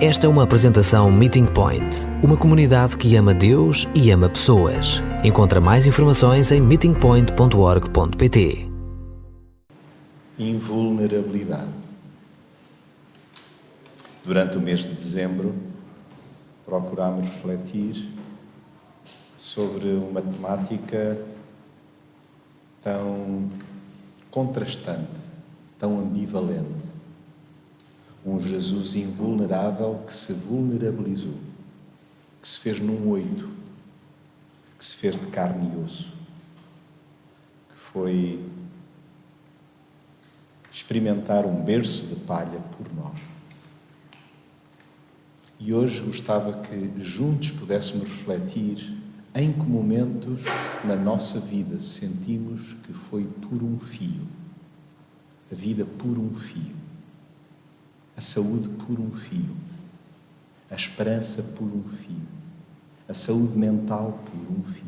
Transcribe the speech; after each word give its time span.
Esta 0.00 0.26
é 0.26 0.28
uma 0.28 0.44
apresentação 0.44 1.10
Meeting 1.10 1.46
Point, 1.46 2.06
uma 2.22 2.36
comunidade 2.36 2.96
que 2.96 3.16
ama 3.16 3.34
Deus 3.34 3.84
e 3.96 4.12
ama 4.12 4.28
pessoas. 4.28 5.02
Encontra 5.24 5.60
mais 5.60 5.88
informações 5.88 6.52
em 6.52 6.60
meetingpoint.org.pt. 6.60 8.70
Invulnerabilidade. 10.38 11.72
Durante 14.24 14.56
o 14.56 14.60
mês 14.60 14.84
de 14.84 14.90
dezembro, 14.90 15.52
procurámos 16.64 17.28
refletir 17.28 18.08
sobre 19.36 19.88
uma 19.94 20.22
temática 20.22 21.18
tão 22.84 23.50
contrastante, 24.30 25.20
tão 25.76 25.98
ambivalente 25.98 26.97
um 28.24 28.40
Jesus 28.40 28.96
invulnerável 28.96 30.02
que 30.06 30.12
se 30.12 30.32
vulnerabilizou, 30.32 31.38
que 32.42 32.48
se 32.48 32.60
fez 32.60 32.80
num 32.80 33.08
oito, 33.08 33.48
que 34.78 34.84
se 34.84 34.96
fez 34.96 35.16
de 35.16 35.26
carne 35.26 35.72
e 35.72 35.84
osso, 35.84 36.12
que 37.68 37.80
foi 37.92 38.44
experimentar 40.72 41.46
um 41.46 41.62
berço 41.62 42.06
de 42.06 42.16
palha 42.16 42.60
por 42.76 42.92
nós. 42.94 43.18
E 45.60 45.74
hoje 45.74 46.00
gostava 46.00 46.60
que 46.62 46.92
juntos 47.02 47.50
pudéssemos 47.50 48.08
refletir 48.08 48.96
em 49.34 49.52
que 49.52 49.64
momentos 49.64 50.42
na 50.84 50.94
nossa 50.94 51.40
vida 51.40 51.80
sentimos 51.80 52.74
que 52.84 52.92
foi 52.92 53.24
por 53.24 53.62
um 53.62 53.78
fio, 53.78 54.26
a 55.50 55.54
vida 55.54 55.84
por 55.84 56.16
um 56.18 56.32
fio 56.32 56.87
a 58.18 58.20
saúde 58.20 58.68
por 58.70 58.98
um 58.98 59.12
fio, 59.12 59.56
a 60.68 60.74
esperança 60.74 61.40
por 61.40 61.66
um 61.70 61.84
fio, 61.84 62.16
a 63.08 63.14
saúde 63.14 63.56
mental 63.56 64.20
por 64.26 64.52
um 64.52 64.60
fio, 64.60 64.82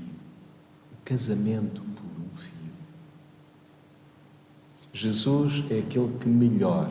o 0.92 1.05
casamento 1.05 1.81
por 1.81 2.20
um 2.20 2.37
fio. 2.37 2.72
Jesus 4.92 5.62
é 5.70 5.78
aquele 5.78 6.19
que 6.19 6.28
melhor 6.28 6.91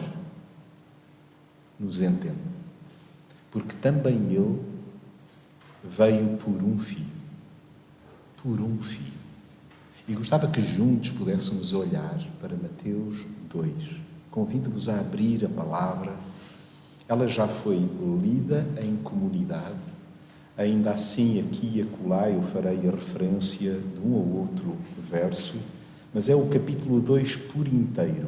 nos 1.78 2.02
entende, 2.02 2.38
porque 3.52 3.76
também 3.76 4.34
Ele 4.34 4.64
veio 5.84 6.38
por 6.38 6.56
um 6.64 6.80
fio, 6.80 7.06
por 8.42 8.62
um 8.62 8.80
fio. 8.80 9.20
E 10.08 10.14
gostava 10.14 10.48
que 10.48 10.62
juntos 10.62 11.12
pudéssemos 11.12 11.74
olhar 11.74 12.18
para 12.40 12.56
Mateus 12.56 13.26
2. 13.50 13.74
Convido-vos 14.31 14.88
a 14.88 15.02
abrir 15.02 15.46
a 15.46 15.50
palavra 15.50 16.28
ela 17.10 17.28
já 17.28 17.48
foi 17.48 17.76
lida 18.22 18.68
em 18.80 18.96
comunidade, 18.98 19.80
ainda 20.56 20.92
assim 20.92 21.40
aqui 21.40 21.72
e 21.78 21.82
acolá 21.82 22.30
eu 22.30 22.44
farei 22.44 22.88
a 22.88 22.92
referência 22.92 23.80
de 23.80 24.00
um 24.00 24.14
ou 24.14 24.42
outro 24.42 24.78
verso, 25.10 25.58
mas 26.14 26.30
é 26.30 26.36
o 26.36 26.48
capítulo 26.50 27.02
2 27.02 27.36
por 27.36 27.68
inteiro. 27.68 28.28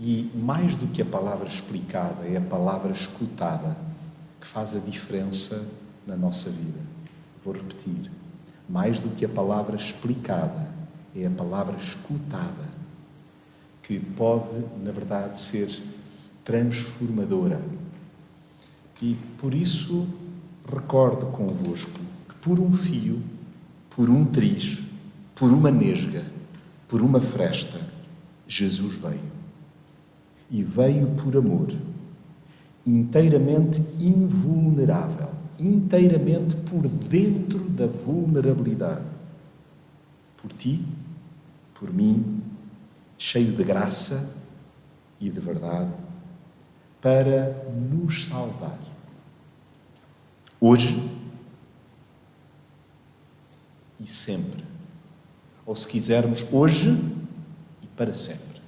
E 0.00 0.32
mais 0.34 0.74
do 0.74 0.88
que 0.88 1.00
a 1.00 1.04
palavra 1.04 1.46
explicada, 1.46 2.26
é 2.26 2.36
a 2.36 2.40
palavra 2.40 2.90
escutada 2.90 3.76
que 4.40 4.46
faz 4.48 4.74
a 4.74 4.80
diferença 4.80 5.64
na 6.04 6.16
nossa 6.16 6.50
vida. 6.50 6.80
Vou 7.44 7.54
repetir. 7.54 8.10
Mais 8.68 8.98
do 8.98 9.10
que 9.10 9.24
a 9.24 9.28
palavra 9.28 9.76
explicada, 9.76 10.68
é 11.14 11.24
a 11.24 11.30
palavra 11.30 11.76
escutada 11.76 12.74
que 13.80 14.00
pode, 14.00 14.64
na 14.82 14.90
verdade, 14.90 15.38
ser 15.38 15.68
transformadora. 16.44 17.60
E 19.02 19.16
por 19.38 19.54
isso 19.54 20.06
recordo 20.70 21.26
convosco 21.26 22.00
que 22.28 22.34
por 22.36 22.60
um 22.60 22.72
fio, 22.72 23.22
por 23.90 24.08
um 24.08 24.24
triz, 24.24 24.82
por 25.34 25.50
uma 25.50 25.70
nesga, 25.70 26.24
por 26.86 27.02
uma 27.02 27.20
fresta, 27.20 27.80
Jesus 28.46 28.94
veio. 28.94 29.34
E 30.50 30.62
veio 30.62 31.08
por 31.10 31.36
amor, 31.36 31.74
inteiramente 32.86 33.82
invulnerável, 33.98 35.30
inteiramente 35.58 36.54
por 36.56 36.86
dentro 36.86 37.58
da 37.58 37.86
vulnerabilidade. 37.86 39.04
Por 40.36 40.52
ti, 40.52 40.84
por 41.74 41.92
mim, 41.92 42.42
cheio 43.18 43.52
de 43.52 43.64
graça 43.64 44.34
e 45.20 45.30
de 45.30 45.40
verdade 45.40 45.90
para 47.04 47.52
nos 47.70 48.24
salvar. 48.24 48.78
Hoje 50.58 51.06
e 54.00 54.06
sempre. 54.06 54.64
Ou 55.66 55.76
se 55.76 55.86
quisermos, 55.86 56.46
hoje 56.50 56.98
e 57.82 57.86
para 57.88 58.14
sempre. 58.14 58.58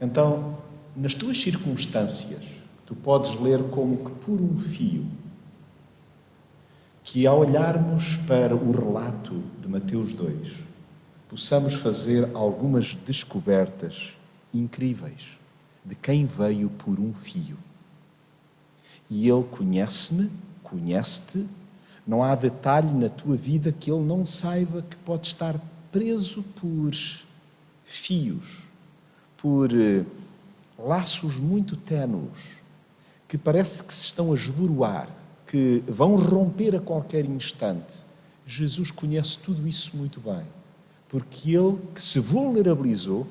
Então, 0.00 0.56
nas 0.96 1.12
tuas 1.12 1.38
circunstâncias, 1.38 2.42
tu 2.86 2.94
podes 2.94 3.38
ler 3.38 3.62
como 3.64 3.98
que 4.02 4.12
por 4.24 4.40
um 4.40 4.56
fio, 4.56 5.06
que 7.04 7.26
ao 7.26 7.40
olharmos 7.40 8.16
para 8.26 8.56
o 8.56 8.72
relato 8.72 9.42
de 9.60 9.68
Mateus 9.68 10.14
2, 10.14 10.54
possamos 11.28 11.74
fazer 11.74 12.30
algumas 12.34 12.94
descobertas 12.94 14.16
incríveis 14.54 15.41
de 15.84 15.94
quem 15.94 16.26
veio 16.26 16.70
por 16.70 17.00
um 17.00 17.12
fio. 17.12 17.56
E 19.10 19.28
Ele 19.28 19.44
conhece-me, 19.44 20.30
conhece-te. 20.62 21.46
Não 22.06 22.22
há 22.22 22.34
detalhe 22.34 22.92
na 22.92 23.08
tua 23.08 23.36
vida 23.36 23.72
que 23.72 23.90
Ele 23.90 24.02
não 24.02 24.24
saiba 24.24 24.82
que 24.82 24.96
pode 24.96 25.26
estar 25.26 25.60
preso 25.90 26.42
por 26.42 26.90
fios, 27.84 28.62
por 29.36 29.70
eh, 29.72 30.04
laços 30.78 31.36
muito 31.36 31.76
ténuos, 31.76 32.56
que 33.28 33.36
parece 33.36 33.84
que 33.84 33.92
se 33.92 34.04
estão 34.04 34.32
a 34.32 34.34
esboroar, 34.34 35.08
que 35.46 35.82
vão 35.86 36.16
romper 36.16 36.74
a 36.74 36.80
qualquer 36.80 37.26
instante. 37.26 38.04
Jesus 38.46 38.90
conhece 38.90 39.38
tudo 39.38 39.68
isso 39.68 39.96
muito 39.96 40.20
bem, 40.20 40.44
porque 41.08 41.54
Ele 41.54 41.78
que 41.94 42.02
se 42.02 42.18
vulnerabilizou 42.18 43.26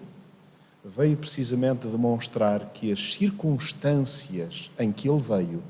veio 0.83 1.15
precisamente 1.15 1.87
demonstrar 1.87 2.71
que 2.73 2.91
as 2.91 3.15
circunstâncias 3.15 4.71
em 4.79 4.91
que 4.91 5.07
ele 5.07 5.21
veio 5.21 5.63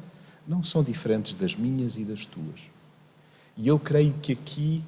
não 0.47 0.63
são 0.63 0.83
diferentes 0.83 1.33
das 1.33 1.55
minhas 1.55 1.97
e 1.97 2.03
das 2.03 2.25
tuas. 2.25 2.61
E 3.57 3.67
eu 3.67 3.77
creio 3.77 4.13
que 4.21 4.31
aqui 4.33 4.83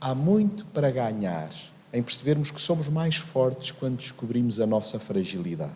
há 0.00 0.14
muito 0.14 0.64
para 0.66 0.90
ganhar 0.90 1.50
em 1.92 2.02
percebermos 2.02 2.50
que 2.50 2.60
somos 2.60 2.88
mais 2.88 3.16
fortes 3.16 3.70
quando 3.70 3.98
descobrimos 3.98 4.60
a 4.60 4.66
nossa 4.66 4.98
fragilidade. 4.98 5.72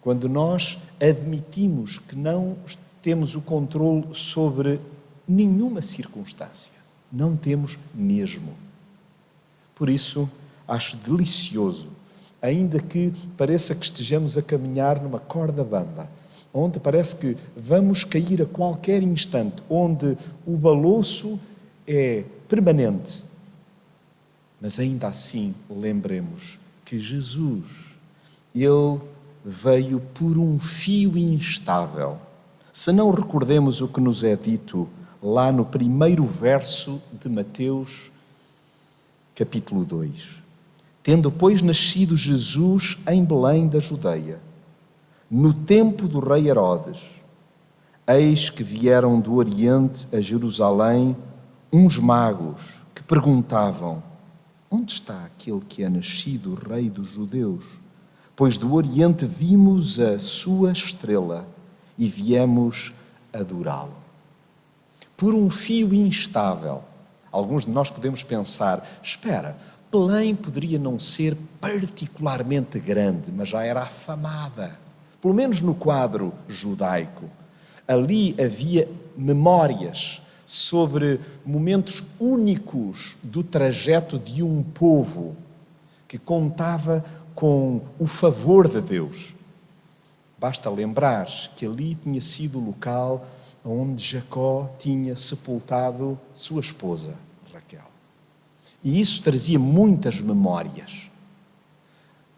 Quando 0.00 0.28
nós 0.28 0.78
admitimos 1.00 1.98
que 1.98 2.14
não 2.14 2.56
temos 3.02 3.34
o 3.34 3.40
controle 3.40 4.06
sobre 4.14 4.80
nenhuma 5.26 5.82
circunstância. 5.82 6.72
Não 7.12 7.36
temos 7.36 7.78
mesmo. 7.94 8.54
Por 9.74 9.88
isso, 9.88 10.28
acho 10.66 10.96
delicioso 10.96 11.97
ainda 12.40 12.80
que 12.80 13.12
pareça 13.36 13.74
que 13.74 13.84
estejamos 13.84 14.36
a 14.36 14.42
caminhar 14.42 15.00
numa 15.02 15.18
corda 15.18 15.64
bamba, 15.64 16.08
onde 16.52 16.80
parece 16.80 17.16
que 17.16 17.36
vamos 17.56 18.04
cair 18.04 18.42
a 18.42 18.46
qualquer 18.46 19.02
instante, 19.02 19.62
onde 19.68 20.16
o 20.46 20.56
balouço 20.56 21.38
é 21.86 22.24
permanente. 22.48 23.24
Mas 24.60 24.80
ainda 24.80 25.08
assim, 25.08 25.54
lembremos 25.70 26.58
que 26.84 26.98
Jesus, 26.98 27.64
ele 28.54 29.00
veio 29.44 30.00
por 30.00 30.38
um 30.38 30.58
fio 30.58 31.16
instável. 31.16 32.18
Se 32.72 32.92
não 32.92 33.10
recordemos 33.10 33.80
o 33.80 33.88
que 33.88 34.00
nos 34.00 34.24
é 34.24 34.34
dito 34.36 34.88
lá 35.22 35.50
no 35.52 35.64
primeiro 35.64 36.24
verso 36.24 37.00
de 37.12 37.28
Mateus, 37.28 38.10
capítulo 39.34 39.84
2. 39.84 40.47
Tendo, 41.02 41.30
pois, 41.30 41.62
nascido 41.62 42.16
Jesus 42.16 42.98
em 43.06 43.24
Belém 43.24 43.68
da 43.68 43.80
Judeia, 43.80 44.40
no 45.30 45.52
tempo 45.52 46.08
do 46.08 46.20
rei 46.20 46.48
Herodes, 46.48 47.00
eis 48.06 48.48
que 48.50 48.64
vieram 48.64 49.20
do 49.20 49.34
Oriente 49.34 50.08
a 50.12 50.20
Jerusalém 50.20 51.16
uns 51.72 51.98
magos 51.98 52.78
que 52.94 53.02
perguntavam: 53.02 54.02
Onde 54.70 54.92
está 54.92 55.24
aquele 55.24 55.60
que 55.60 55.82
é 55.82 55.88
nascido 55.88 56.54
rei 56.54 56.88
dos 56.88 57.08
judeus? 57.08 57.64
Pois 58.34 58.56
do 58.56 58.74
Oriente 58.74 59.26
vimos 59.26 59.98
a 59.98 60.18
sua 60.18 60.72
estrela 60.72 61.48
e 61.98 62.06
viemos 62.08 62.92
adorá-lo. 63.32 63.96
Por 65.16 65.34
um 65.34 65.50
fio 65.50 65.92
instável, 65.92 66.82
alguns 67.32 67.66
de 67.66 67.72
nós 67.72 67.90
podemos 67.90 68.22
pensar: 68.22 68.86
espera, 69.02 69.58
Belém 69.90 70.34
poderia 70.34 70.78
não 70.78 70.98
ser 70.98 71.36
particularmente 71.60 72.78
grande, 72.78 73.32
mas 73.32 73.48
já 73.48 73.64
era 73.64 73.82
afamada 73.82 74.78
pelo 75.20 75.34
menos 75.34 75.60
no 75.60 75.74
quadro 75.74 76.32
judaico. 76.48 77.24
Ali 77.86 78.36
havia 78.40 78.88
memórias 79.16 80.22
sobre 80.46 81.20
momentos 81.44 82.04
únicos 82.18 83.16
do 83.22 83.42
trajeto 83.42 84.18
de 84.18 84.42
um 84.42 84.62
povo 84.62 85.36
que 86.06 86.18
contava 86.18 87.04
com 87.34 87.82
o 87.98 88.06
favor 88.06 88.68
de 88.68 88.80
Deus. 88.80 89.34
Basta 90.38 90.70
lembrar 90.70 91.26
que 91.56 91.66
ali 91.66 91.94
tinha 91.96 92.20
sido 92.20 92.58
o 92.58 92.64
local 92.64 93.26
onde 93.64 94.02
Jacó 94.02 94.70
tinha 94.78 95.16
sepultado 95.16 96.18
sua 96.32 96.60
esposa. 96.60 97.18
E 98.82 99.00
isso 99.00 99.22
trazia 99.22 99.58
muitas 99.58 100.20
memórias. 100.20 101.08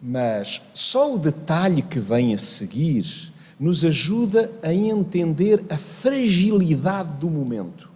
Mas 0.01 0.61
só 0.73 1.13
o 1.13 1.19
detalhe 1.19 1.81
que 1.81 1.99
vem 1.99 2.33
a 2.33 2.37
seguir 2.37 3.31
nos 3.59 3.85
ajuda 3.85 4.51
a 4.63 4.73
entender 4.73 5.63
a 5.69 5.77
fragilidade 5.77 7.17
do 7.17 7.29
momento. 7.29 7.91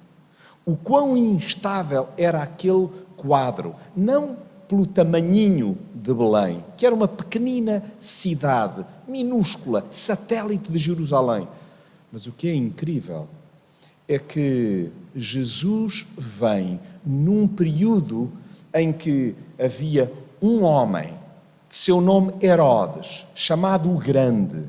O 0.63 0.75
quão 0.75 1.17
instável 1.17 2.07
era 2.15 2.43
aquele 2.43 2.89
quadro, 3.15 3.75
não 3.95 4.37
pelo 4.67 4.85
tamanhinho 4.85 5.77
de 5.93 6.13
Belém, 6.13 6.63
que 6.77 6.85
era 6.85 6.93
uma 6.93 7.07
pequenina 7.07 7.83
cidade, 7.99 8.85
minúscula, 9.07 9.85
satélite 9.89 10.71
de 10.71 10.77
Jerusalém. 10.77 11.47
Mas 12.11 12.27
o 12.27 12.31
que 12.31 12.47
é 12.47 12.53
incrível 12.53 13.27
é 14.07 14.19
que 14.19 14.91
Jesus 15.15 16.05
vem 16.17 16.79
num 17.05 17.47
período 17.47 18.31
em 18.73 18.91
que 18.91 19.35
havia 19.59 20.11
um 20.41 20.63
homem, 20.63 21.13
de 21.69 21.75
seu 21.75 22.01
nome 22.01 22.33
Herodes, 22.41 23.25
chamado 23.33 23.89
o 23.89 23.97
Grande. 23.97 24.63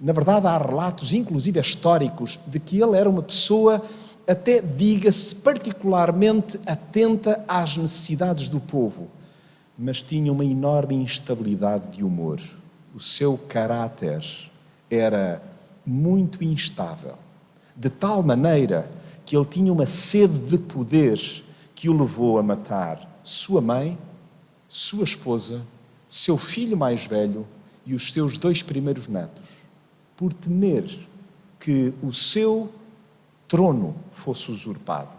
Na 0.00 0.12
verdade, 0.12 0.46
há 0.46 0.58
relatos, 0.58 1.12
inclusive 1.12 1.60
históricos, 1.60 2.38
de 2.46 2.58
que 2.58 2.80
ele 2.80 2.96
era 2.96 3.08
uma 3.08 3.22
pessoa, 3.22 3.82
até 4.28 4.60
diga-se, 4.60 5.34
particularmente 5.36 6.60
atenta 6.66 7.44
às 7.46 7.76
necessidades 7.76 8.48
do 8.48 8.60
povo, 8.60 9.08
mas 9.78 10.02
tinha 10.02 10.32
uma 10.32 10.44
enorme 10.44 10.94
instabilidade 10.94 11.96
de 11.96 12.04
humor. 12.04 12.40
O 12.94 13.00
seu 13.00 13.38
caráter 13.48 14.24
era 14.90 15.42
muito 15.84 16.42
instável, 16.42 17.14
de 17.76 17.88
tal 17.88 18.22
maneira 18.22 18.90
que 19.24 19.36
ele 19.36 19.44
tinha 19.44 19.72
uma 19.72 19.86
sede 19.86 20.38
de 20.38 20.58
poder 20.58 21.44
que 21.76 21.88
o 21.88 21.96
levou 21.96 22.36
a 22.36 22.42
matar 22.42 23.20
sua 23.22 23.60
mãe, 23.60 23.96
sua 24.68 25.04
esposa, 25.04 25.64
seu 26.08 26.36
filho 26.36 26.76
mais 26.76 27.06
velho 27.06 27.46
e 27.84 27.94
os 27.94 28.12
seus 28.12 28.36
dois 28.36 28.60
primeiros 28.60 29.06
netos, 29.06 29.48
por 30.16 30.32
temer 30.32 30.98
que 31.60 31.94
o 32.02 32.12
seu 32.12 32.72
trono 33.46 33.94
fosse 34.10 34.50
usurpado. 34.50 35.12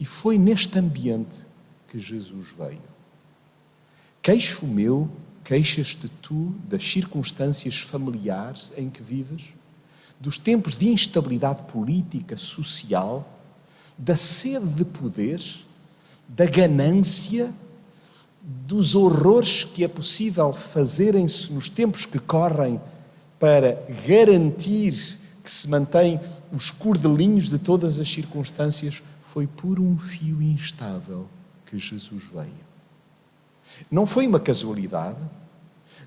E 0.00 0.04
foi 0.04 0.36
neste 0.36 0.76
ambiente 0.76 1.46
que 1.86 2.00
Jesus 2.00 2.50
veio. 2.50 2.82
Queixo 4.20 4.66
meu 4.66 5.08
Queixas-te 5.44 6.08
tu 6.08 6.54
das 6.66 6.82
circunstâncias 6.90 7.78
familiares 7.78 8.72
em 8.78 8.88
que 8.88 9.02
vives? 9.02 9.42
Dos 10.18 10.38
tempos 10.38 10.74
de 10.74 10.88
instabilidade 10.88 11.64
política, 11.64 12.34
social, 12.38 13.28
da 13.96 14.16
sede 14.16 14.66
de 14.66 14.84
poder, 14.84 15.42
da 16.28 16.46
ganância, 16.46 17.52
dos 18.42 18.94
horrores 18.94 19.64
que 19.64 19.84
é 19.84 19.88
possível 19.88 20.52
fazerem-se 20.52 21.52
nos 21.52 21.70
tempos 21.70 22.04
que 22.04 22.18
correm 22.18 22.80
para 23.38 23.82
garantir 24.06 25.18
que 25.42 25.50
se 25.50 25.68
mantém 25.68 26.20
os 26.52 26.70
cordelinhos 26.70 27.48
de 27.48 27.58
todas 27.58 27.98
as 27.98 28.08
circunstâncias, 28.08 29.02
foi 29.20 29.46
por 29.46 29.80
um 29.80 29.98
fio 29.98 30.40
instável 30.40 31.26
que 31.66 31.78
Jesus 31.78 32.24
veio. 32.32 32.64
Não 33.90 34.06
foi 34.06 34.26
uma 34.26 34.38
casualidade, 34.38 35.18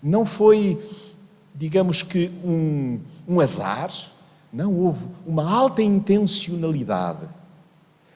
não 0.02 0.26
foi, 0.26 0.80
digamos 1.54 2.02
que, 2.02 2.32
um, 2.44 3.00
um 3.28 3.40
azar, 3.40 3.92
não 4.52 4.74
houve 4.74 5.08
uma 5.26 5.44
alta 5.44 5.82
intencionalidade. 5.82 7.28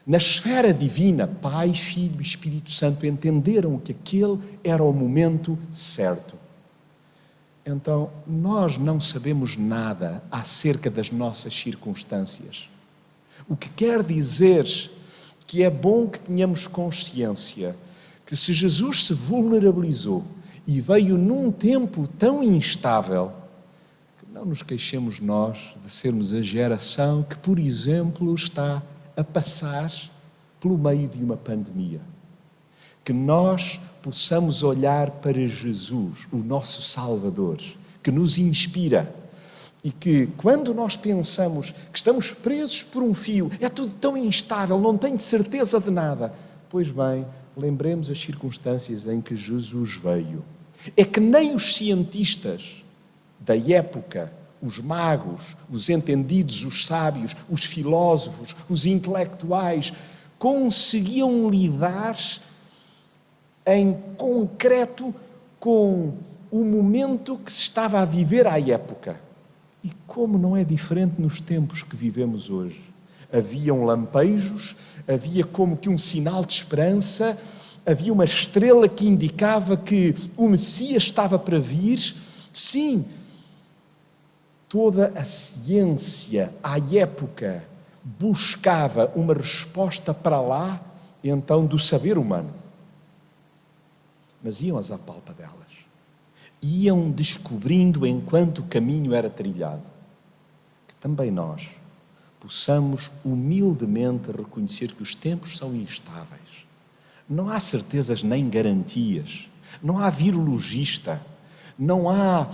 Na 0.06 0.18
esfera 0.18 0.74
divina, 0.74 1.28
Pai, 1.28 1.74
Filho 1.74 2.20
e 2.20 2.24
Espírito 2.24 2.72
Santo 2.72 3.06
entenderam 3.06 3.78
que 3.78 3.92
aquele 3.92 4.40
era 4.64 4.84
o 4.84 4.92
momento 4.92 5.58
certo. 5.72 6.36
Então, 7.66 8.10
nós 8.26 8.78
não 8.78 9.00
sabemos 9.00 9.56
nada 9.56 10.24
acerca 10.32 10.90
das 10.90 11.12
nossas 11.12 11.54
circunstâncias. 11.54 12.68
O 13.48 13.56
que 13.56 13.70
quer 13.70 14.02
dizer 14.02 14.66
que 15.46 15.62
é 15.62 15.70
bom 15.70 16.08
que 16.08 16.20
tenhamos 16.20 16.66
consciência 16.66 17.76
que 18.26 18.36
se 18.36 18.54
Jesus 18.54 19.08
se 19.08 19.14
vulnerabilizou 19.14 20.24
e 20.66 20.80
veio 20.80 21.18
num 21.18 21.52
tempo 21.52 22.08
tão 22.08 22.42
instável, 22.42 23.32
que 24.18 24.34
não 24.34 24.46
nos 24.46 24.64
queixemos 24.64 25.20
nós 25.20 25.74
de 25.84 25.92
sermos 25.92 26.34
a 26.34 26.42
geração 26.42 27.24
que, 27.24 27.36
por 27.36 27.60
exemplo, 27.60 28.34
está 28.34 28.82
a 29.16 29.24
passar 29.24 29.92
pelo 30.60 30.78
meio 30.78 31.08
de 31.08 31.24
uma 31.24 31.38
pandemia. 31.38 32.02
Que 33.04 33.14
nós 33.14 33.80
possamos 34.02 34.64
olhar 34.64 35.10
para 35.10 35.48
Jesus, 35.48 36.28
o 36.32 36.38
nosso 36.38 36.82
Salvador, 36.82 37.58
que 38.02 38.12
nos 38.12 38.38
inspira 38.38 39.14
e 39.84 39.92
que, 39.92 40.28
quando 40.38 40.74
nós 40.74 40.96
pensamos 40.96 41.72
que 41.72 41.98
estamos 41.98 42.32
presos 42.32 42.84
por 42.84 43.02
um 43.02 43.14
fio, 43.14 43.50
é 43.60 43.68
tudo 43.68 43.94
tão 44.00 44.16
instável, 44.16 44.80
não 44.80 44.98
tenho 44.98 45.20
certeza 45.20 45.80
de 45.80 45.90
nada. 45.90 46.34
Pois 46.70 46.90
bem, 46.90 47.26
lembremos 47.58 48.10
as 48.10 48.22
circunstâncias 48.22 49.08
em 49.08 49.20
que 49.20 49.36
Jesus 49.36 49.96
veio. 49.96 50.44
É 50.96 51.04
que 51.04 51.20
nem 51.20 51.56
os 51.56 51.76
cientistas 51.76 52.84
da 53.40 53.58
época, 53.58 54.32
os 54.62 54.80
magos, 54.80 55.56
os 55.70 55.90
entendidos, 55.90 56.64
os 56.64 56.86
sábios, 56.86 57.36
os 57.50 57.66
filósofos, 57.66 58.56
os 58.70 58.86
intelectuais, 58.86 59.94
conseguiam 60.38 61.50
lidar 61.50 62.18
em 63.66 63.94
concreto 64.18 65.14
com 65.60 66.14
o 66.52 66.64
momento 66.64 67.38
que 67.38 67.52
se 67.52 67.62
estava 67.62 68.00
a 68.00 68.06
viver 68.06 68.48
à 68.48 68.60
época. 68.60 69.20
E 69.84 69.92
como 70.06 70.38
não 70.38 70.56
é 70.56 70.64
diferente 70.64 71.20
nos 71.20 71.42
tempos 71.42 71.82
que 71.84 71.96
vivemos 71.96 72.50
hoje 72.50 72.92
haviam 73.32 73.84
lampejos, 73.84 74.76
havia 75.08 75.44
como 75.44 75.78
que 75.78 75.90
um 75.90 75.98
sinal 75.98 76.44
de 76.44 76.54
esperança, 76.54 77.38
havia 77.86 78.12
uma 78.12 78.26
estrela 78.26 78.88
que 78.90 79.08
indicava 79.08 79.78
que 79.78 80.14
o 80.36 80.48
Messias 80.48 81.04
estava 81.04 81.40
para 81.40 81.58
vir. 81.58 82.14
Sim, 82.52 83.06
toda 84.72 85.12
a 85.18 85.26
ciência 85.26 86.54
à 86.64 86.78
época 86.80 87.62
buscava 88.02 89.12
uma 89.14 89.34
resposta 89.34 90.14
para 90.14 90.40
lá, 90.40 90.82
então, 91.22 91.66
do 91.66 91.78
saber 91.78 92.18
humano. 92.18 92.54
Mas 94.42 94.62
iam 94.62 94.78
às 94.78 94.90
apalpa 94.90 95.34
delas. 95.34 95.52
Iam 96.62 97.12
descobrindo 97.12 98.08
enquanto 98.08 98.60
o 98.60 98.64
caminho 98.64 99.14
era 99.14 99.30
trilhado. 99.30 99.84
Que 100.88 100.96
também 100.96 101.30
nós 101.30 101.68
possamos 102.40 103.12
humildemente 103.26 104.32
reconhecer 104.32 104.94
que 104.94 105.04
os 105.04 105.14
tempos 105.14 105.58
são 105.58 105.76
instáveis. 105.76 106.66
Não 107.30 107.50
há 107.50 107.60
certezas 107.60 108.24
nem 108.24 108.50
garantias. 108.50 109.50
Não 109.84 110.00
há 110.00 110.10
virologista. 110.10 111.22
Não 111.78 112.10
há 112.10 112.50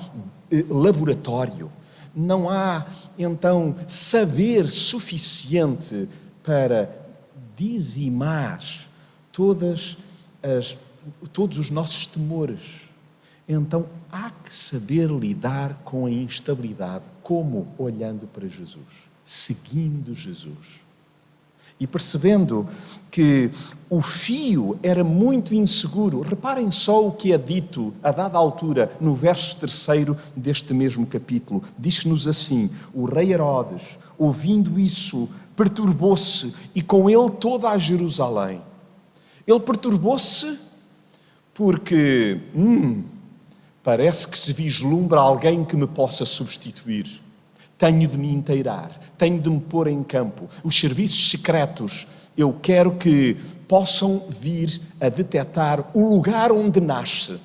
eh, 0.52 0.66
laboratório. 0.68 1.72
Não 2.20 2.50
há, 2.50 2.86
então, 3.18 3.76
saber 3.88 4.70
suficiente 4.70 6.10
para 6.42 6.90
dizimar 7.56 8.64
todas 9.32 9.98
as, 10.42 10.76
todos 11.32 11.60
os 11.60 11.70
nossos 11.70 12.08
temores. 12.08 12.62
Então, 13.48 13.88
há 14.12 14.32
que 14.32 14.54
saber 14.54 15.10
lidar 15.12 15.76
com 15.84 16.08
a 16.08 16.12
instabilidade. 16.12 17.06
Como? 17.22 17.68
Olhando 17.78 18.26
para 18.26 18.48
Jesus 18.48 19.08
seguindo 19.28 20.14
Jesus. 20.14 20.87
E 21.80 21.86
percebendo 21.86 22.68
que 23.12 23.52
o 23.90 24.02
fio 24.02 24.80
era 24.82 25.04
muito 25.04 25.54
inseguro, 25.54 26.22
reparem 26.22 26.72
só 26.72 27.08
o 27.08 27.12
que 27.12 27.32
é 27.32 27.38
dito 27.38 27.94
a 28.02 28.12
dada 28.12 28.38
altura 28.38 28.92
no 29.00 29.16
verso 29.16 29.56
terceiro 29.58 30.18
deste 30.36 30.74
mesmo 30.74 31.06
capítulo. 31.06 31.64
Diz-nos 31.78 32.28
assim: 32.28 32.70
o 32.94 33.06
rei 33.06 33.32
Herodes, 33.32 33.98
ouvindo 34.18 34.80
isso, 34.80 35.30
perturbou-se 35.56 36.54
e 36.74 36.82
com 36.82 37.10
ele 37.10 37.30
toda 37.40 37.70
a 37.70 37.78
Jerusalém. 37.78 38.62
Ele 39.46 39.60
perturbou-se 39.60 40.60
porque, 41.54 42.40
hum, 42.56 43.04
Parece 43.88 44.28
que 44.28 44.38
se 44.38 44.52
vislumbra 44.52 45.18
alguém 45.18 45.64
que 45.64 45.78
me 45.78 45.88
possa 45.88 46.26
substituir. 46.26 47.22
Tenho 47.78 48.08
de 48.08 48.18
me 48.18 48.34
inteirar, 48.34 48.90
tenho 49.18 49.40
de 49.40 49.50
me 49.50 49.60
pôr 49.60 49.88
em 49.88 50.04
campo. 50.04 50.50
Os 50.64 50.80
serviços 50.80 51.30
secretos, 51.30 52.08
eu 52.36 52.54
quero 52.62 52.96
que 52.96 53.36
possam 53.68 54.24
vir 54.30 54.82
a 55.00 55.10
detectar 55.10 55.86
o 55.94 56.10
lugar 56.10 56.52
onde 56.52 56.80
nasce. 56.80 57.40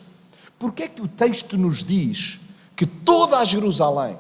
Porque 0.59 0.85
é 0.85 0.89
que 0.89 1.03
o 1.03 1.09
texto 1.09 1.59
nos 1.59 1.83
diz 1.83 2.41
que 2.75 2.87
toda 2.87 3.39
a 3.39 3.45
Jerusalém, 3.45 4.17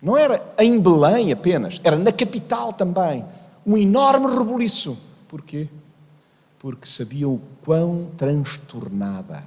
não 0.00 0.16
era 0.16 0.54
em 0.58 0.80
Belém 0.80 1.30
apenas, 1.30 1.80
era 1.84 1.96
na 1.96 2.10
capital 2.10 2.72
também, 2.72 3.24
um 3.66 3.76
enorme 3.76 4.26
rebuliço. 4.26 4.98
Porquê? 5.28 5.68
Porque 6.58 6.86
sabiam 6.86 7.34
o 7.34 7.42
quão 7.64 8.10
transtornada 8.16 9.44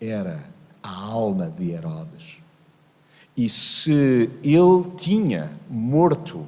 era 0.00 0.44
a 0.82 1.04
alma 1.04 1.48
de 1.48 1.70
Herodes. 1.70 2.39
E 3.36 3.48
se 3.48 4.30
ele 4.42 4.84
tinha 4.96 5.52
morto 5.68 6.46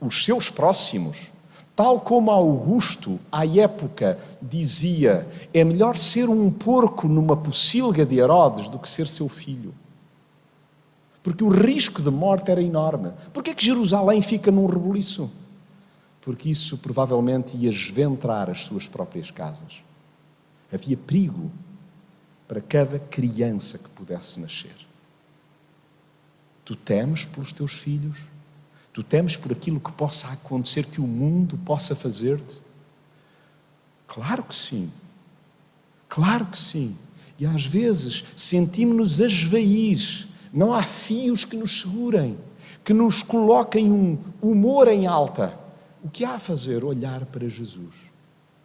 os 0.00 0.24
seus 0.24 0.50
próximos, 0.50 1.30
tal 1.74 2.00
como 2.00 2.30
Augusto, 2.30 3.20
à 3.30 3.46
época, 3.46 4.18
dizia: 4.40 5.28
é 5.52 5.62
melhor 5.62 5.98
ser 5.98 6.28
um 6.28 6.50
porco 6.50 7.06
numa 7.06 7.36
pocilga 7.36 8.04
de 8.04 8.18
Herodes 8.18 8.68
do 8.68 8.78
que 8.78 8.88
ser 8.88 9.06
seu 9.06 9.28
filho. 9.28 9.74
Porque 11.22 11.42
o 11.42 11.48
risco 11.48 12.00
de 12.00 12.10
morte 12.10 12.50
era 12.52 12.62
enorme. 12.62 13.12
Por 13.32 13.46
é 13.48 13.52
que 13.52 13.64
Jerusalém 13.64 14.22
fica 14.22 14.50
num 14.52 14.66
rebuliço? 14.66 15.28
Porque 16.20 16.48
isso 16.48 16.78
provavelmente 16.78 17.56
ia 17.56 17.70
esventrar 17.70 18.48
as 18.48 18.64
suas 18.64 18.86
próprias 18.86 19.30
casas. 19.30 19.82
Havia 20.72 20.96
perigo 20.96 21.50
para 22.46 22.60
cada 22.60 22.98
criança 22.98 23.76
que 23.76 23.88
pudesse 23.90 24.38
nascer. 24.38 24.85
Tu 26.66 26.74
temes 26.74 27.24
pelos 27.24 27.52
teus 27.52 27.74
filhos? 27.74 28.18
Tu 28.92 29.00
temes 29.00 29.36
por 29.36 29.52
aquilo 29.52 29.78
que 29.78 29.92
possa 29.92 30.26
acontecer, 30.28 30.84
que 30.84 31.00
o 31.00 31.06
mundo 31.06 31.56
possa 31.58 31.94
fazer-te? 31.94 32.60
Claro 34.08 34.42
que 34.42 34.54
sim. 34.54 34.90
Claro 36.08 36.46
que 36.46 36.58
sim. 36.58 36.96
E 37.38 37.46
às 37.46 37.64
vezes 37.64 38.24
sentimos-nos 38.34 39.20
a 39.20 39.26
esvair. 39.26 40.28
Não 40.52 40.74
há 40.74 40.82
fios 40.82 41.44
que 41.44 41.56
nos 41.56 41.82
segurem, 41.82 42.36
que 42.82 42.92
nos 42.92 43.22
coloquem 43.22 43.92
um 43.92 44.18
humor 44.42 44.88
em 44.88 45.06
alta. 45.06 45.56
O 46.02 46.10
que 46.10 46.24
há 46.24 46.32
a 46.32 46.40
fazer? 46.40 46.82
Olhar 46.82 47.26
para 47.26 47.48
Jesus. 47.48 47.94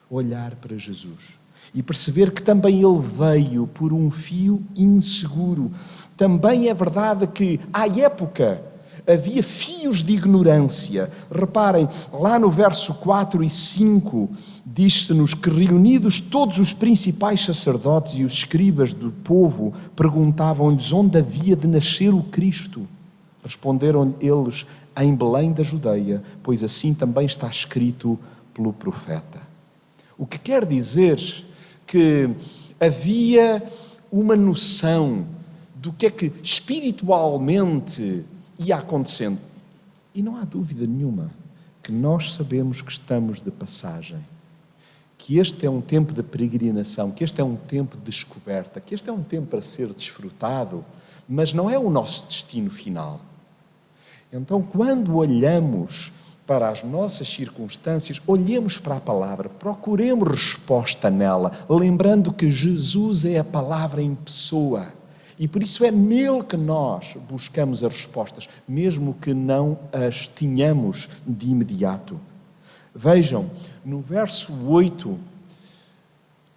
Olhar 0.10 0.56
para 0.56 0.76
Jesus 0.76 1.41
e 1.74 1.82
perceber 1.82 2.32
que 2.32 2.42
também 2.42 2.84
ele 2.84 3.00
veio 3.00 3.66
por 3.68 3.94
um 3.94 4.12
fio 4.12 4.62
inseguro. 4.76 5.72
Também 6.18 6.68
é 6.68 6.74
verdade 6.74 7.26
que, 7.28 7.60
à 7.72 7.88
época, 7.88 8.62
havia 9.08 9.42
fios 9.42 10.04
de 10.04 10.14
ignorância. 10.14 11.10
Reparem, 11.34 11.88
lá 12.12 12.38
no 12.38 12.52
verso 12.52 12.94
4 12.96 13.44
e 13.44 13.50
5, 13.50 14.30
diz-se-nos 14.66 15.34
que, 15.34 15.50
reunidos 15.50 16.20
todos 16.20 16.60
os 16.60 16.74
principais 16.74 17.44
sacerdotes 17.44 18.20
e 18.20 18.24
os 18.24 18.34
escribas 18.34 18.94
do 18.94 19.12
povo, 19.12 19.74
perguntavam-lhes 19.96 20.92
onde 20.92 21.18
havia 21.18 21.56
de 21.56 21.68
nascer 21.68 22.14
o 22.14 22.24
Cristo. 22.24 22.88
Responderam 23.44 24.14
eles 24.20 24.66
em 25.00 25.16
Belém 25.16 25.54
da 25.54 25.64
Judeia, 25.64 26.22
pois 26.44 26.64
assim 26.64 26.94
também 26.94 27.26
está 27.26 27.48
escrito 27.48 28.20
pelo 28.54 28.74
profeta. 28.74 29.40
O 30.18 30.26
que 30.26 30.38
quer 30.38 30.66
dizer 30.66 31.18
que 31.92 32.30
havia 32.80 33.62
uma 34.10 34.34
noção 34.34 35.28
do 35.76 35.92
que 35.92 36.06
é 36.06 36.10
que 36.10 36.32
espiritualmente 36.42 38.24
ia 38.58 38.78
acontecendo. 38.78 39.38
E 40.16 40.24
não 40.24 40.38
há 40.38 40.46
dúvida 40.46 40.88
nenhuma 40.88 41.30
que 41.84 41.92
nós 41.92 42.32
sabemos 42.34 42.82
que 42.82 42.94
estamos 42.94 43.42
de 43.42 43.52
passagem, 43.52 44.20
que 45.18 45.38
este 45.38 45.66
é 45.66 45.70
um 45.70 45.82
tempo 45.82 46.14
de 46.14 46.24
peregrinação, 46.24 47.12
que 47.12 47.26
este 47.26 47.42
é 47.42 47.44
um 47.44 47.58
tempo 47.58 47.98
de 47.98 48.04
descoberta, 48.04 48.80
que 48.80 48.96
este 48.96 49.10
é 49.10 49.12
um 49.12 49.22
tempo 49.22 49.48
para 49.48 49.62
ser 49.62 49.94
desfrutado, 49.94 50.86
mas 51.28 51.52
não 51.52 51.70
é 51.70 51.78
o 51.78 51.90
nosso 51.90 52.26
destino 52.26 52.72
final. 52.72 53.20
Então, 54.32 54.62
quando 54.62 55.18
olhamos 55.18 56.10
para 56.52 56.68
as 56.68 56.84
nossas 56.84 57.30
circunstâncias, 57.30 58.22
olhemos 58.28 58.78
para 58.78 58.98
a 58.98 59.00
palavra, 59.00 59.48
procuremos 59.48 60.28
resposta 60.28 61.10
nela, 61.10 61.50
lembrando 61.70 62.34
que 62.34 62.52
Jesus 62.52 63.24
é 63.24 63.40
a 63.40 63.44
palavra 63.44 64.02
em 64.02 64.14
pessoa. 64.14 64.88
E 65.40 65.48
por 65.48 65.64
isso 65.64 65.86
é 65.86 65.92
nele 65.92 66.44
que 66.44 66.58
nós 66.58 67.16
buscamos 67.30 67.86
as 67.86 67.94
respostas, 67.94 68.50
mesmo 68.68 69.14
que 69.14 69.34
não 69.34 69.80
as 69.94 70.28
tenhamos 70.28 71.08
de 71.26 71.52
imediato. 71.52 72.20
Vejam, 72.94 73.50
no 73.86 74.02
verso 74.02 74.52
8, 74.68 75.18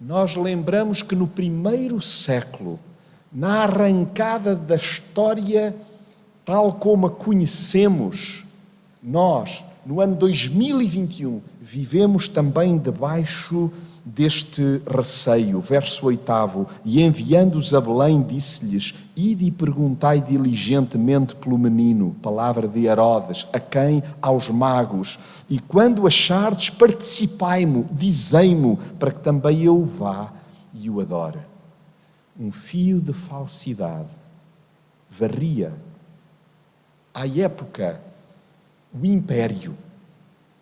nós 0.00 0.34
lembramos 0.34 1.02
que 1.02 1.14
no 1.14 1.28
primeiro 1.28 2.02
século, 2.02 2.80
na 3.32 3.62
arrancada 3.62 4.56
da 4.56 4.74
história 4.74 5.72
tal 6.44 6.72
como 6.72 7.06
a 7.06 7.10
conhecemos, 7.12 8.44
nós 9.00 9.62
no 9.86 10.00
ano 10.00 10.14
2021, 10.16 11.40
vivemos 11.60 12.28
também 12.28 12.78
debaixo 12.78 13.70
deste 14.04 14.82
receio. 14.86 15.60
Verso 15.60 16.06
8: 16.06 16.66
E 16.84 17.02
enviando-os 17.02 17.72
a 17.72 17.80
Belém, 17.80 18.22
disse-lhes: 18.22 18.94
Ide 19.16 19.46
e 19.46 19.50
perguntai 19.50 20.20
diligentemente 20.20 21.34
pelo 21.34 21.58
menino, 21.58 22.14
palavra 22.22 22.68
de 22.68 22.86
Herodes, 22.86 23.46
a 23.52 23.60
quem? 23.60 24.02
Aos 24.20 24.50
magos. 24.50 25.18
E 25.48 25.58
quando 25.58 26.06
achardes, 26.06 26.70
participai-mo, 26.70 27.86
dizei-mo, 27.90 28.78
para 28.98 29.10
que 29.10 29.20
também 29.20 29.62
eu 29.62 29.84
vá 29.84 30.32
e 30.72 30.90
o 30.90 31.00
adore. 31.00 31.40
Um 32.38 32.50
fio 32.50 33.00
de 33.00 33.12
falsidade 33.12 34.08
varria. 35.08 35.72
À 37.12 37.28
época, 37.28 38.00
o 38.94 39.04
império. 39.04 39.76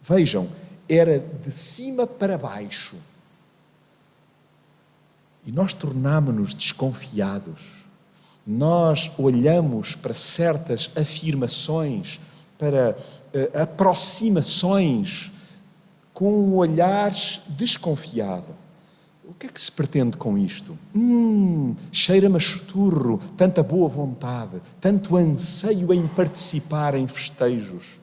Vejam, 0.03 0.49
era 0.89 1.19
de 1.19 1.51
cima 1.51 2.07
para 2.07 2.39
baixo. 2.39 2.97
E 5.45 5.53
nós 5.53 5.75
tornámonos 5.75 6.55
desconfiados. 6.55 7.83
Nós 8.47 9.11
olhamos 9.19 9.95
para 9.95 10.15
certas 10.15 10.91
afirmações, 10.97 12.21
para 12.59 12.97
uh, 12.97 13.61
aproximações, 13.61 15.31
com 16.13 16.33
um 16.33 16.57
olhar 16.57 17.13
desconfiado. 17.49 18.63
O 19.25 19.35
que 19.35 19.47
é 19.47 19.49
que 19.49 19.61
se 19.61 19.73
pretende 19.73 20.17
com 20.17 20.37
isto? 20.37 20.77
Hum, 20.95 21.75
cheira-me 21.91 22.35
a 22.35 22.39
esturro, 22.39 23.21
tanta 23.37 23.63
boa 23.63 23.89
vontade, 23.89 24.61
tanto 24.81 25.17
anseio 25.17 25.93
em 25.93 26.07
participar 26.07 26.95
em 26.95 27.07
festejos. 27.07 28.02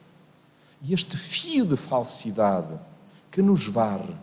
E 0.82 0.94
este 0.94 1.16
fio 1.16 1.66
de 1.66 1.76
falsidade 1.76 2.74
que 3.30 3.42
nos 3.42 3.66
varre 3.66 4.14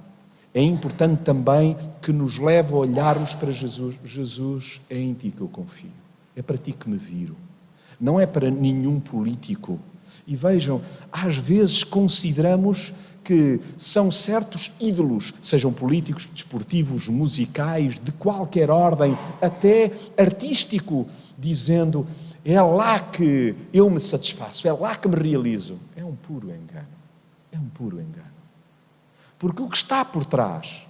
é 0.54 0.62
importante 0.62 1.22
também 1.24 1.78
que 2.02 2.12
nos 2.12 2.40
leve 2.40 2.74
a 2.74 2.78
olharmos 2.78 3.36
para 3.36 3.52
Jesus. 3.52 4.00
Jesus, 4.04 4.82
é 4.90 4.98
em 4.98 5.14
ti 5.14 5.30
que 5.30 5.42
eu 5.42 5.48
confio. 5.48 5.92
É 6.36 6.42
para 6.42 6.58
ti 6.58 6.74
que 6.74 6.90
me 6.90 6.98
viro. 6.98 7.36
Não 8.00 8.20
é 8.20 8.26
para 8.26 8.50
nenhum 8.50 9.00
político. 9.00 9.80
E 10.26 10.36
vejam, 10.36 10.82
às 11.12 11.38
vezes 11.38 11.84
consideramos 11.84 12.94
que 13.24 13.60
são 13.78 14.10
certos 14.10 14.72
ídolos, 14.80 15.34
sejam 15.42 15.72
políticos, 15.72 16.30
desportivos, 16.34 17.08
musicais, 17.08 18.00
de 18.00 18.12
qualquer 18.14 18.72
ordem, 18.72 19.18
até 19.42 19.92
artístico, 20.18 21.06
dizendo 21.38 22.08
é 22.54 22.62
lá 22.62 23.00
que 23.00 23.56
eu 23.74 23.90
me 23.90 24.00
satisfaço, 24.00 24.68
é 24.68 24.72
lá 24.72 24.96
que 24.96 25.08
me 25.08 25.16
realizo. 25.16 25.80
É 25.96 26.06
um 26.06 26.16
puro 26.16 26.50
engano. 26.50 26.88
É 27.52 27.58
um 27.58 27.68
puro 27.68 28.00
engano. 28.00 28.26
Porque 29.38 29.62
o 29.62 29.70
que 29.70 29.78
está 29.78 30.06
por 30.06 30.26
trás 30.26 30.88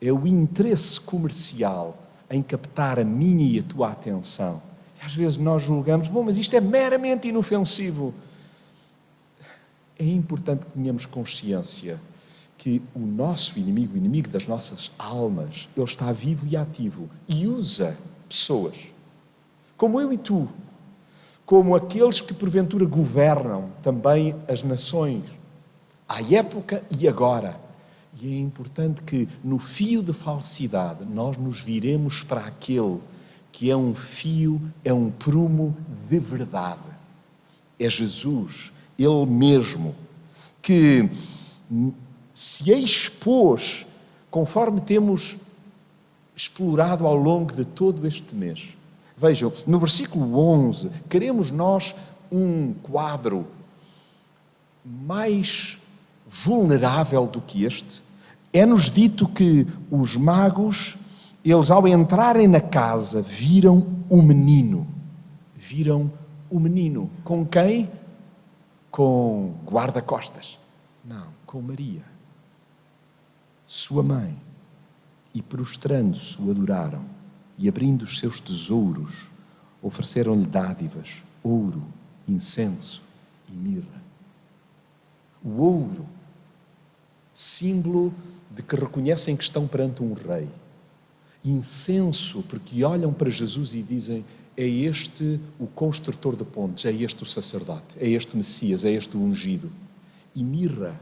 é 0.00 0.10
o 0.10 0.26
interesse 0.26 1.00
comercial 1.00 1.96
em 2.30 2.42
captar 2.42 2.98
a 2.98 3.04
minha 3.04 3.46
e 3.46 3.58
a 3.58 3.62
tua 3.62 3.90
atenção. 3.90 4.62
E 5.00 5.04
às 5.04 5.14
vezes 5.14 5.36
nós 5.36 5.62
julgamos, 5.62 6.08
bom, 6.08 6.22
mas 6.22 6.38
isto 6.38 6.56
é 6.56 6.60
meramente 6.60 7.28
inofensivo. 7.28 8.14
É 9.98 10.04
importante 10.04 10.64
que 10.64 10.72
tenhamos 10.72 11.04
consciência 11.04 12.00
que 12.56 12.80
o 12.94 13.00
nosso 13.00 13.58
inimigo, 13.58 13.94
o 13.94 13.96
inimigo 13.96 14.28
das 14.28 14.46
nossas 14.46 14.90
almas, 14.98 15.68
ele 15.76 15.84
está 15.84 16.10
vivo 16.12 16.46
e 16.46 16.56
ativo 16.56 17.08
e 17.28 17.46
usa 17.46 17.98
pessoas 18.28 18.90
como 19.80 19.98
eu 19.98 20.12
e 20.12 20.18
tu, 20.18 20.46
como 21.50 21.74
aqueles 21.74 22.20
que 22.20 22.32
porventura 22.32 22.84
governam 22.84 23.72
também 23.82 24.36
as 24.46 24.62
nações, 24.62 25.24
à 26.08 26.22
época 26.22 26.80
e 26.96 27.08
agora. 27.08 27.60
E 28.22 28.36
é 28.36 28.38
importante 28.38 29.02
que 29.02 29.28
no 29.42 29.58
fio 29.58 30.00
de 30.00 30.12
falsidade 30.12 31.04
nós 31.04 31.36
nos 31.36 31.60
viremos 31.60 32.22
para 32.22 32.42
aquele 32.42 33.00
que 33.50 33.68
é 33.68 33.76
um 33.76 33.96
fio, 33.96 34.62
é 34.84 34.94
um 34.94 35.10
prumo 35.10 35.76
de 36.08 36.20
verdade. 36.20 36.88
É 37.80 37.90
Jesus, 37.90 38.70
Ele 38.96 39.26
mesmo, 39.26 39.96
que 40.62 41.10
se 42.32 42.70
expôs, 42.70 43.84
conforme 44.30 44.80
temos 44.80 45.36
explorado 46.36 47.04
ao 47.08 47.16
longo 47.16 47.52
de 47.52 47.64
todo 47.64 48.06
este 48.06 48.36
mês. 48.36 48.76
Vejam, 49.20 49.52
no 49.66 49.78
versículo 49.78 50.34
11, 50.38 50.88
queremos 51.06 51.50
nós 51.50 51.94
um 52.32 52.72
quadro 52.72 53.46
mais 54.82 55.78
vulnerável 56.26 57.26
do 57.26 57.38
que 57.38 57.64
este. 57.64 58.02
É-nos 58.50 58.90
dito 58.90 59.28
que 59.28 59.66
os 59.90 60.16
magos, 60.16 60.96
eles 61.44 61.70
ao 61.70 61.86
entrarem 61.86 62.48
na 62.48 62.62
casa, 62.62 63.20
viram 63.20 63.86
o 64.08 64.22
menino. 64.22 64.86
Viram 65.54 66.10
o 66.48 66.58
menino. 66.58 67.10
Com 67.22 67.44
quem? 67.44 67.90
Com 68.90 69.52
guarda-costas. 69.66 70.58
Não, 71.04 71.26
com 71.44 71.60
Maria, 71.60 72.04
sua 73.66 74.02
mãe. 74.02 74.34
E 75.34 75.42
prostrando-se 75.42 76.40
o 76.40 76.50
adoraram 76.50 77.19
e 77.60 77.68
abrindo 77.68 78.02
os 78.02 78.18
seus 78.18 78.40
tesouros, 78.40 79.26
ofereceram-lhe 79.82 80.46
dádivas, 80.46 81.22
ouro, 81.42 81.84
incenso 82.26 83.02
e 83.52 83.52
mirra. 83.52 84.02
O 85.44 85.60
ouro, 85.60 86.06
símbolo 87.34 88.14
de 88.50 88.62
que 88.62 88.74
reconhecem 88.74 89.36
que 89.36 89.44
estão 89.44 89.68
perante 89.68 90.02
um 90.02 90.14
rei. 90.14 90.48
Incenso, 91.44 92.42
porque 92.48 92.82
olham 92.82 93.12
para 93.12 93.28
Jesus 93.28 93.74
e 93.74 93.82
dizem: 93.82 94.24
é 94.56 94.66
este 94.66 95.38
o 95.58 95.66
construtor 95.66 96.36
de 96.36 96.44
pontes, 96.44 96.86
é 96.86 96.92
este 96.92 97.22
o 97.22 97.26
sacerdote, 97.26 97.98
é 97.98 98.08
este 98.08 98.34
o 98.34 98.38
Messias, 98.38 98.86
é 98.86 98.90
este 98.90 99.18
o 99.18 99.20
ungido. 99.20 99.70
E 100.34 100.42
mirra, 100.42 100.98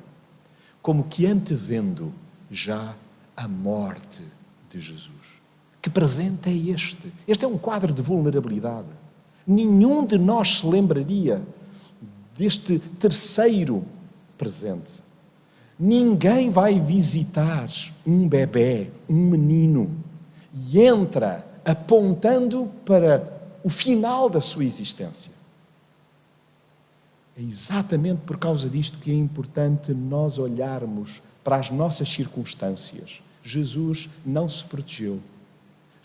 como 0.82 1.04
que 1.04 1.24
antevendo 1.24 2.12
já 2.50 2.96
a 3.36 3.46
morte 3.46 4.22
de 4.68 4.80
Jesus. 4.80 5.37
Que 5.88 5.94
presente 5.94 6.50
é 6.50 6.54
este? 6.54 7.10
Este 7.26 7.46
é 7.46 7.48
um 7.48 7.56
quadro 7.56 7.94
de 7.94 8.02
vulnerabilidade. 8.02 8.88
Nenhum 9.46 10.04
de 10.04 10.18
nós 10.18 10.58
se 10.58 10.66
lembraria 10.66 11.40
deste 12.36 12.78
terceiro 12.78 13.82
presente. 14.36 14.92
Ninguém 15.80 16.50
vai 16.50 16.78
visitar 16.78 17.70
um 18.06 18.28
bebê, 18.28 18.90
um 19.08 19.30
menino, 19.30 19.90
e 20.52 20.78
entra 20.78 21.46
apontando 21.64 22.70
para 22.84 23.40
o 23.64 23.70
final 23.70 24.28
da 24.28 24.42
sua 24.42 24.66
existência. 24.66 25.32
É 27.34 27.40
exatamente 27.40 28.20
por 28.26 28.36
causa 28.36 28.68
disto 28.68 28.98
que 28.98 29.10
é 29.10 29.14
importante 29.14 29.94
nós 29.94 30.36
olharmos 30.36 31.22
para 31.42 31.56
as 31.56 31.70
nossas 31.70 32.10
circunstâncias. 32.10 33.22
Jesus 33.42 34.10
não 34.26 34.46
se 34.50 34.62
protegeu. 34.66 35.18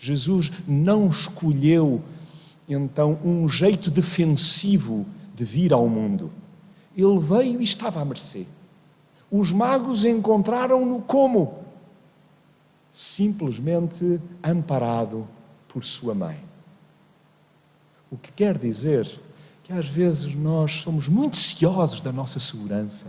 Jesus 0.04 0.52
não 0.68 1.08
escolheu, 1.08 2.02
então, 2.68 3.18
um 3.24 3.48
jeito 3.48 3.90
defensivo 3.90 5.06
de 5.34 5.46
vir 5.46 5.72
ao 5.72 5.88
mundo. 5.88 6.30
Ele 6.94 7.18
veio 7.18 7.58
e 7.58 7.64
estava 7.64 8.02
à 8.02 8.04
mercê. 8.04 8.46
Os 9.30 9.50
magos 9.50 10.04
encontraram-no 10.04 11.00
como? 11.00 11.64
Simplesmente 12.92 14.20
amparado 14.42 15.26
por 15.68 15.82
sua 15.82 16.14
mãe. 16.14 16.38
O 18.10 18.18
que 18.18 18.30
quer 18.30 18.58
dizer 18.58 19.08
que 19.62 19.72
às 19.72 19.86
vezes 19.86 20.34
nós 20.34 20.82
somos 20.82 21.08
muito 21.08 21.38
ciosos 21.38 22.02
da 22.02 22.12
nossa 22.12 22.38
segurança. 22.38 23.06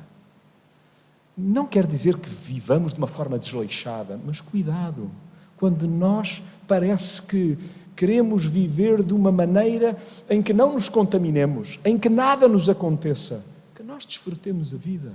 Não 1.38 1.68
quer 1.68 1.86
dizer 1.86 2.18
que 2.18 2.30
vivamos 2.30 2.94
de 2.94 3.00
uma 3.00 3.08
forma 3.08 3.38
desleixada, 3.38 4.18
mas 4.26 4.40
cuidado, 4.40 5.12
quando 5.58 5.88
nós 5.88 6.42
parece 6.68 7.22
que 7.22 7.58
queremos 7.96 8.46
viver 8.46 9.04
de 9.04 9.14
uma 9.14 9.32
maneira 9.32 9.98
em 10.30 10.42
que 10.42 10.54
não 10.54 10.74
nos 10.74 10.90
contaminemos, 10.90 11.80
em 11.86 11.98
que 11.98 12.10
nada 12.10 12.48
nos 12.48 12.70
aconteça, 12.70 13.44
que 13.74 13.84
nós 13.84 14.06
desfrutemos 14.06 14.74
a 14.74 14.78
vida, 14.78 15.14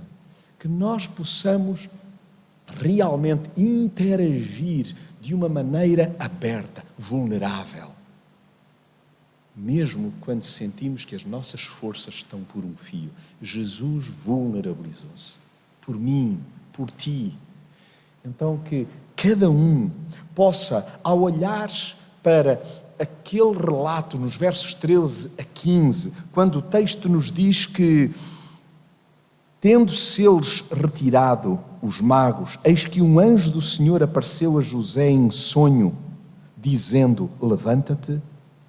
que 0.59 0.67
nós 0.67 1.07
possamos 1.07 1.89
realmente 2.79 3.49
interagir 3.57 4.95
de 5.19 5.35
uma 5.35 5.49
maneira 5.49 6.15
aberta, 6.19 6.83
vulnerável 6.97 7.91
mesmo 9.55 10.13
quando 10.21 10.43
sentimos 10.43 11.05
que 11.05 11.15
as 11.15 11.25
nossas 11.25 11.61
forças 11.61 12.15
estão 12.15 12.41
por 12.43 12.63
um 12.63 12.75
fio. 12.75 13.11
Jesus 13.41 14.07
vulnerabilizou-se 14.07 15.35
por 15.81 15.99
mim, 15.99 16.39
por 16.71 16.89
ti. 16.89 17.37
Então, 18.25 18.57
que 18.57 18.87
cada 19.15 19.49
um 19.49 19.89
possa, 20.35 20.87
ao 21.03 21.21
olhar 21.21 21.69
para 22.21 22.61
aquele 22.99 23.57
relato 23.57 24.17
nos 24.17 24.35
versos 24.35 24.73
13 24.73 25.31
a 25.39 25.43
15, 25.43 26.13
quando 26.31 26.57
o 26.57 26.61
texto 26.61 27.09
nos 27.09 27.31
diz 27.31 27.65
que, 27.65 28.11
tendo-se 29.59 30.23
eles 30.23 30.63
retirado, 30.71 31.59
os 31.81 31.99
magos, 31.99 32.59
eis 32.63 32.85
que 32.85 33.01
um 33.01 33.19
anjo 33.19 33.51
do 33.51 33.61
Senhor 33.61 34.03
apareceu 34.03 34.57
a 34.57 34.61
José 34.61 35.09
em 35.09 35.31
sonho, 35.31 35.97
dizendo: 36.55 37.27
Levanta-te 37.41 38.21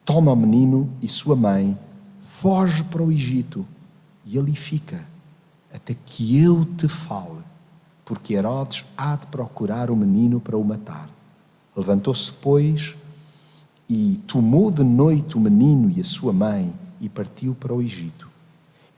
toma 0.05 0.33
o 0.33 0.37
menino 0.37 0.91
e 1.01 1.09
sua 1.09 1.37
mãe, 1.37 1.79
foge 2.21 2.83
para 2.85 3.03
o 3.03 3.11
Egito 3.11 3.67
e 4.25 4.38
ali 4.38 4.55
fica, 4.55 5.07
até 5.73 5.95
que 5.95 6.41
eu 6.43 6.65
te 6.65 6.88
fale, 6.88 7.41
porque 8.12 8.35
Herodes 8.35 8.85
há 8.94 9.16
de 9.16 9.27
procurar 9.29 9.90
o 9.90 9.96
menino 9.96 10.38
para 10.38 10.55
o 10.55 10.62
matar. 10.62 11.09
Levantou-se, 11.75 12.31
pois, 12.31 12.94
e 13.88 14.20
tomou 14.27 14.70
de 14.70 14.85
noite 14.85 15.35
o 15.35 15.40
menino 15.40 15.90
e 15.90 15.98
a 15.98 16.05
sua 16.05 16.31
mãe 16.31 16.70
e 17.01 17.09
partiu 17.09 17.55
para 17.55 17.72
o 17.72 17.81
Egito. 17.81 18.29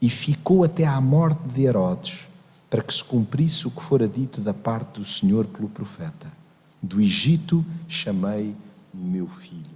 E 0.02 0.10
ficou 0.10 0.64
até 0.64 0.84
à 0.84 1.00
morte 1.00 1.38
de 1.54 1.62
Herodes, 1.62 2.28
para 2.68 2.82
que 2.82 2.92
se 2.92 3.04
cumprisse 3.04 3.68
o 3.68 3.70
que 3.70 3.84
fora 3.84 4.08
dito 4.08 4.40
da 4.40 4.52
parte 4.52 4.98
do 4.98 5.06
Senhor 5.06 5.46
pelo 5.46 5.68
profeta: 5.68 6.32
Do 6.82 7.00
Egito 7.00 7.64
chamei 7.86 8.52
meu 8.92 9.28
filho 9.28 9.74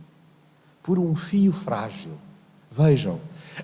por 0.83 0.99
um 0.99 1.15
fio 1.15 1.53
frágil. 1.53 2.11
Vejam, 2.73 3.21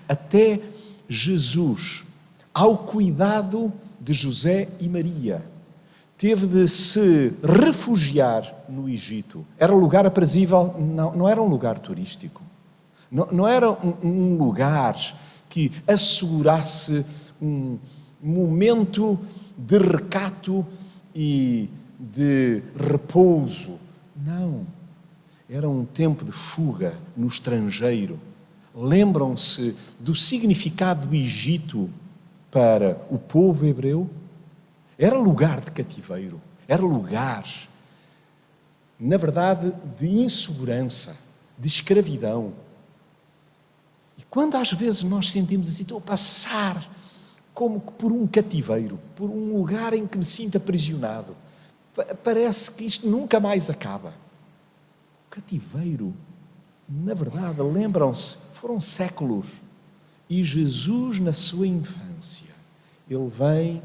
até 0.07 0.61
Jesus, 1.09 2.05
ao 2.53 2.77
cuidado 2.77 3.73
de 3.99 4.13
José 4.13 4.69
e 4.79 4.87
Maria, 4.87 5.43
teve 6.25 6.47
de 6.47 6.67
se 6.67 7.35
refugiar 7.43 8.51
no 8.67 8.89
Egito. 8.89 9.45
Era 9.59 9.71
um 9.75 9.77
lugar 9.77 10.07
aprazível, 10.07 10.73
não, 10.79 11.15
não 11.15 11.29
era 11.29 11.39
um 11.39 11.45
lugar 11.47 11.77
turístico. 11.77 12.41
Não, 13.11 13.27
não 13.31 13.47
era 13.47 13.69
um, 13.69 13.93
um, 14.03 14.35
lugar 14.35 14.97
que 15.47 15.71
assegurasse 15.87 17.05
um 17.39 17.77
momento 18.19 19.19
de 19.55 19.77
recato 19.77 20.65
e 21.13 21.69
de 21.99 22.63
repouso. 22.75 23.77
Não. 24.15 24.65
Era 25.47 25.69
um 25.69 25.85
tempo 25.85 26.25
de 26.25 26.31
fuga 26.31 26.95
no 27.15 27.27
estrangeiro. 27.27 28.19
Lembram-se 28.73 29.75
do 29.99 30.15
significado 30.15 31.05
do 31.05 31.15
Egito 31.15 31.87
para 32.49 32.99
o 33.11 33.19
povo 33.19 33.63
hebreu? 33.63 34.09
Era 34.97 35.17
lugar 35.17 35.61
de 35.61 35.71
cativeiro, 35.71 36.41
era 36.67 36.81
lugar, 36.81 37.45
na 38.99 39.17
verdade, 39.17 39.73
de 39.97 40.07
insegurança, 40.07 41.17
de 41.57 41.67
escravidão. 41.67 42.53
E 44.17 44.23
quando 44.23 44.55
às 44.55 44.71
vezes 44.71 45.03
nós 45.03 45.29
sentimos 45.29 45.67
assim, 45.67 45.83
estou 45.83 45.97
a 45.97 46.01
passar 46.01 46.89
como 47.53 47.81
que 47.81 47.91
por 47.93 48.11
um 48.11 48.25
cativeiro, 48.25 48.99
por 49.15 49.29
um 49.29 49.57
lugar 49.57 49.93
em 49.93 50.07
que 50.07 50.17
me 50.17 50.25
sinto 50.25 50.57
aprisionado, 50.57 51.35
parece 52.23 52.71
que 52.71 52.85
isto 52.85 53.07
nunca 53.07 53.39
mais 53.39 53.69
acaba 53.69 54.13
cativeiro. 55.35 56.13
Na 56.87 57.13
verdade, 57.13 57.61
lembram-se, 57.61 58.37
foram 58.53 58.79
séculos. 58.79 59.47
E 60.29 60.43
Jesus, 60.43 61.19
na 61.19 61.33
sua 61.33 61.67
infância, 61.67 62.55
ele 63.09 63.29
vem 63.29 63.81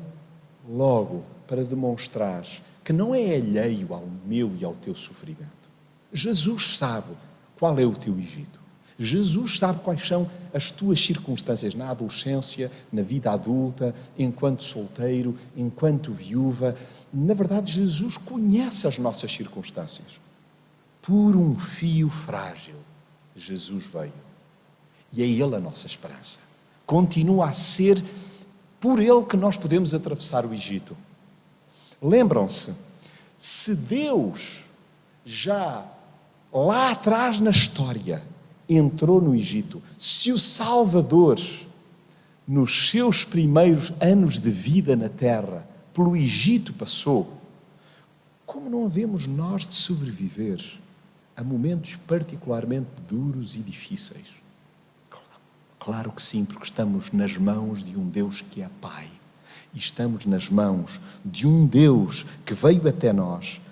logo 0.70 1.24
para 1.46 1.64
demonstrar 1.64 2.46
que 2.84 2.92
não 2.92 3.14
é 3.14 3.34
alheio 3.36 3.92
ao 3.92 4.06
meu 4.24 4.54
e 4.58 4.64
ao 4.64 4.74
teu 4.74 4.94
sofrimento. 4.94 5.70
Jesus 6.12 6.76
sabe 6.76 7.14
qual 7.58 7.78
é 7.78 7.84
o 7.84 7.94
teu 7.94 8.18
Egito. 8.18 8.60
Jesus 8.98 9.58
sabe 9.58 9.80
quais 9.80 10.06
são 10.06 10.28
as 10.52 10.70
tuas 10.70 11.00
circunstâncias 11.00 11.74
na 11.74 11.88
adolescência, 11.88 12.70
na 12.92 13.00
vida 13.00 13.32
adulta, 13.32 13.94
enquanto 14.18 14.62
solteiro, 14.62 15.34
enquanto 15.56 16.12
viúva. 16.12 16.76
Na 17.12 17.32
verdade, 17.32 17.72
Jesus 17.72 18.18
conhece 18.18 18.86
as 18.86 18.98
nossas 18.98 19.32
circunstâncias 19.32 20.20
por 21.00 21.34
um 21.34 21.56
fio 21.56 22.10
frágil. 22.10 22.74
Jesus 23.34 23.86
veio. 23.86 24.12
E 25.12 25.22
é 25.22 25.26
Ele 25.26 25.56
a 25.56 25.60
nossa 25.60 25.86
esperança. 25.86 26.38
Continua 26.84 27.48
a 27.48 27.54
ser 27.54 28.04
por 28.80 28.98
Ele 28.98 29.24
que 29.24 29.36
nós 29.36 29.56
podemos 29.56 29.94
atravessar 29.94 30.46
o 30.46 30.54
Egito. 30.54 30.96
Lembram-se, 32.02 32.74
se 33.38 33.74
Deus 33.74 34.64
já 35.24 35.86
lá 36.52 36.92
atrás 36.92 37.38
na 37.38 37.50
história 37.50 38.22
entrou 38.68 39.20
no 39.20 39.34
Egito, 39.34 39.82
se 39.98 40.32
o 40.32 40.38
Salvador, 40.38 41.38
nos 42.48 42.90
seus 42.90 43.24
primeiros 43.24 43.92
anos 44.00 44.38
de 44.38 44.50
vida 44.50 44.96
na 44.96 45.08
terra, 45.08 45.68
pelo 45.92 46.16
Egito 46.16 46.72
passou, 46.72 47.38
como 48.46 48.70
não 48.70 48.86
havemos 48.86 49.26
nós 49.26 49.66
de 49.66 49.74
sobreviver 49.74 50.60
a 51.36 51.44
momentos 51.44 51.96
particularmente 52.06 52.88
duros 53.08 53.54
e 53.54 53.60
difíceis? 53.60 54.39
Claro 55.80 56.12
que 56.12 56.20
sim, 56.20 56.44
porque 56.44 56.66
estamos 56.66 57.10
nas 57.10 57.38
mãos 57.38 57.82
de 57.82 57.98
um 57.98 58.06
Deus 58.06 58.42
que 58.42 58.60
é 58.60 58.68
Pai. 58.82 59.10
E 59.72 59.78
estamos 59.78 60.26
nas 60.26 60.50
mãos 60.50 61.00
de 61.24 61.46
um 61.46 61.66
Deus 61.66 62.26
que 62.44 62.52
veio 62.52 62.86
até 62.86 63.14
nós 63.14 63.62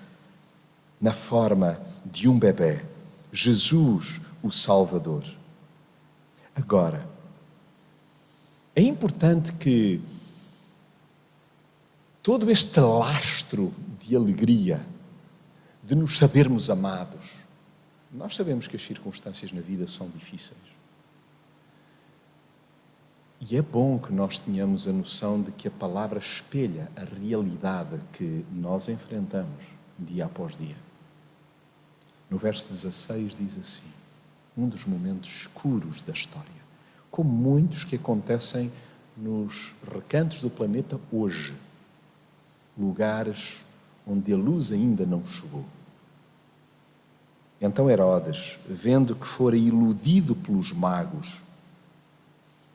na 0.99 1.13
forma 1.13 1.79
de 2.03 2.27
um 2.27 2.37
bebê, 2.37 2.83
Jesus, 3.31 4.19
o 4.41 4.51
Salvador. 4.51 5.23
Agora, 6.55 7.07
é 8.75 8.81
importante 8.81 9.53
que 9.53 10.01
todo 12.23 12.49
este 12.49 12.79
lastro 12.79 13.71
de 13.99 14.15
alegria, 14.15 14.83
de 15.83 15.93
nos 15.93 16.17
sabermos 16.17 16.71
amados, 16.71 17.35
nós 18.11 18.35
sabemos 18.35 18.65
que 18.67 18.75
as 18.75 18.81
circunstâncias 18.81 19.51
na 19.51 19.61
vida 19.61 19.87
são 19.87 20.09
difíceis. 20.09 20.68
E 23.41 23.55
é 23.55 23.61
bom 23.61 23.97
que 23.97 24.11
nós 24.11 24.37
tenhamos 24.37 24.85
a 24.85 24.91
noção 24.91 25.41
de 25.41 25.51
que 25.51 25.67
a 25.67 25.71
palavra 25.71 26.19
espelha 26.19 26.91
a 26.95 27.03
realidade 27.03 27.99
que 28.11 28.45
nós 28.51 28.89
enfrentamos 28.89 29.63
dia 29.97 30.25
após 30.25 30.57
dia. 30.57 30.75
No 32.29 32.37
verso 32.37 32.67
16 32.67 33.37
diz 33.37 33.57
assim: 33.57 33.87
um 34.57 34.67
dos 34.67 34.85
momentos 34.85 35.29
escuros 35.29 36.01
da 36.01 36.11
história, 36.11 36.49
como 37.09 37.29
muitos 37.29 37.85
que 37.85 37.95
acontecem 37.95 38.71
nos 39.15 39.73
recantos 39.89 40.41
do 40.41 40.49
planeta 40.49 40.99
hoje, 41.09 41.55
lugares 42.77 43.63
onde 44.05 44.33
a 44.33 44.37
luz 44.37 44.71
ainda 44.71 45.05
não 45.05 45.25
chegou. 45.25 45.65
Então 47.61 47.89
Herodes, 47.89 48.59
vendo 48.67 49.15
que 49.15 49.25
fora 49.25 49.55
iludido 49.55 50.35
pelos 50.35 50.71
magos, 50.73 51.41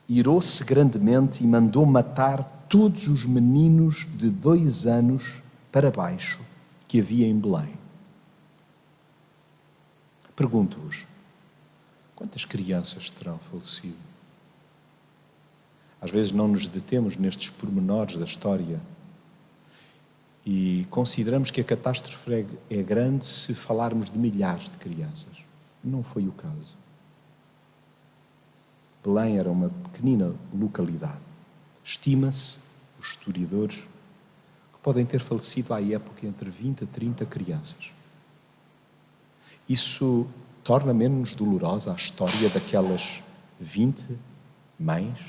irou-se 0.07 0.63
grandemente 0.63 1.43
e 1.43 1.47
mandou 1.47 1.85
matar 1.85 2.43
todos 2.69 3.07
os 3.07 3.25
meninos 3.25 4.07
de 4.15 4.29
dois 4.29 4.85
anos 4.85 5.41
para 5.71 5.91
baixo 5.91 6.41
que 6.87 6.99
havia 6.99 7.27
em 7.27 7.37
Belém. 7.37 7.73
Pergunto-vos: 10.35 11.05
quantas 12.15 12.45
crianças 12.45 13.09
terão 13.09 13.37
falecido? 13.39 13.97
Às 16.01 16.11
vezes 16.11 16.31
não 16.31 16.47
nos 16.47 16.67
detemos 16.67 17.17
nestes 17.17 17.49
pormenores 17.49 18.17
da 18.17 18.25
história 18.25 18.79
e 20.45 20.85
consideramos 20.91 21.49
que 21.49 21.59
a 21.59 21.63
catástrofe 21.63 22.45
é 22.69 22.83
grande 22.83 23.25
se 23.25 23.55
falarmos 23.55 24.09
de 24.09 24.19
milhares 24.19 24.65
de 24.65 24.77
crianças. 24.77 25.33
Não 25.83 26.03
foi 26.03 26.27
o 26.27 26.31
caso. 26.31 26.84
Belém 29.05 29.37
era 29.37 29.51
uma 29.51 29.69
pequenina 29.69 30.33
localidade. 30.51 31.19
Estima-se, 31.83 32.57
os 32.99 33.09
historiadores, 33.09 33.75
que 33.75 34.79
podem 34.81 35.05
ter 35.05 35.19
falecido 35.19 35.75
à 35.75 35.79
época 35.79 36.25
entre 36.25 36.49
20 36.49 36.85
a 36.85 36.87
30 36.87 37.25
crianças. 37.27 37.91
Isso 39.69 40.25
torna 40.63 40.91
menos 40.91 41.33
dolorosa 41.33 41.91
a 41.91 41.95
história 41.95 42.49
daquelas 42.49 43.21
20 43.59 44.17
mães, 44.79 45.19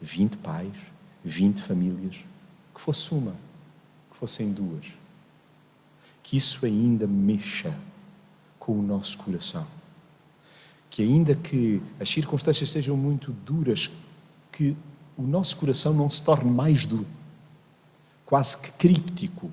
20 0.00 0.36
pais, 0.36 0.76
20 1.24 1.62
famílias, 1.62 2.24
que 2.72 2.80
fosse 2.80 3.12
uma, 3.12 3.34
que 4.08 4.16
fossem 4.16 4.52
duas. 4.52 4.86
Que 6.22 6.36
isso 6.36 6.64
ainda 6.64 7.08
mexa 7.08 7.76
com 8.56 8.78
o 8.78 8.82
nosso 8.82 9.18
coração 9.18 9.66
que 10.90 11.02
ainda 11.02 11.34
que 11.34 11.82
as 12.00 12.08
circunstâncias 12.08 12.70
sejam 12.70 12.96
muito 12.96 13.32
duras, 13.32 13.90
que 14.52 14.76
o 15.16 15.22
nosso 15.22 15.56
coração 15.56 15.92
não 15.92 16.08
se 16.08 16.22
torne 16.22 16.50
mais 16.50 16.86
duro, 16.86 17.06
quase 18.24 18.58
que 18.58 18.70
críptico, 18.72 19.50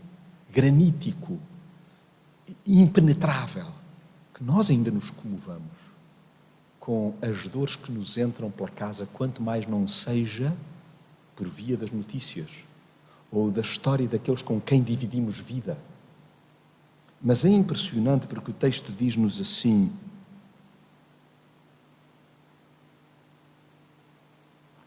granítico, 0.51 1.39
impenetrável, 2.65 3.67
que 4.33 4.43
nós 4.43 4.69
ainda 4.69 4.91
nos 4.91 5.09
comovamos 5.09 5.93
com 6.79 7.13
as 7.21 7.47
dores 7.47 7.75
que 7.77 7.91
nos 7.91 8.17
entram 8.17 8.51
pela 8.51 8.69
casa, 8.69 9.07
quanto 9.13 9.41
mais 9.41 9.65
não 9.65 9.87
seja 9.87 10.53
por 11.35 11.47
via 11.47 11.77
das 11.77 11.91
notícias 11.91 12.49
ou 13.31 13.49
da 13.49 13.61
história 13.61 14.07
daqueles 14.07 14.41
com 14.41 14.59
quem 14.59 14.83
dividimos 14.83 15.39
vida. 15.39 15.77
Mas 17.21 17.45
é 17.45 17.49
impressionante 17.49 18.27
porque 18.27 18.51
o 18.51 18.53
texto 18.53 18.91
diz-nos 18.91 19.39
assim: 19.39 19.91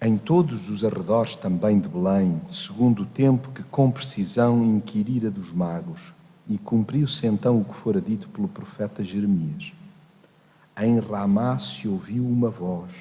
em 0.06 0.16
todos 0.16 0.68
os 0.70 0.84
arredores 0.84 1.34
também 1.34 1.80
de 1.80 1.88
Belém, 1.88 2.40
segundo 2.48 3.02
o 3.02 3.06
tempo 3.06 3.50
que 3.50 3.64
com 3.64 3.90
precisão 3.90 4.64
inquirira 4.64 5.28
dos 5.32 5.52
magos, 5.52 6.12
e 6.48 6.56
cumpriu-se 6.56 7.26
então 7.26 7.60
o 7.60 7.64
que 7.64 7.74
fora 7.74 8.00
dito 8.00 8.28
pelo 8.28 8.46
profeta 8.46 9.02
Jeremias. 9.02 9.72
Em 10.80 11.00
Ramá 11.00 11.58
se 11.58 11.88
ouviu 11.88 12.24
uma 12.24 12.48
voz, 12.48 12.92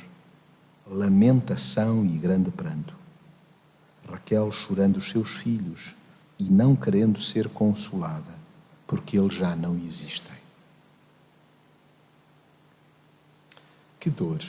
lamentação 0.88 2.04
e 2.04 2.18
grande 2.18 2.50
pranto. 2.50 2.96
Raquel 4.10 4.52
chorando 4.52 4.98
os 4.98 5.08
seus 5.08 5.36
filhos 5.36 5.94
e 6.40 6.46
não 6.46 6.76
querendo 6.76 7.22
ser 7.22 7.50
consolada, 7.50 8.34
porque 8.88 9.16
eles 9.16 9.36
já 9.36 9.56
não 9.56 9.78
existem. 9.78 10.36
Que 14.00 14.10
dor! 14.10 14.44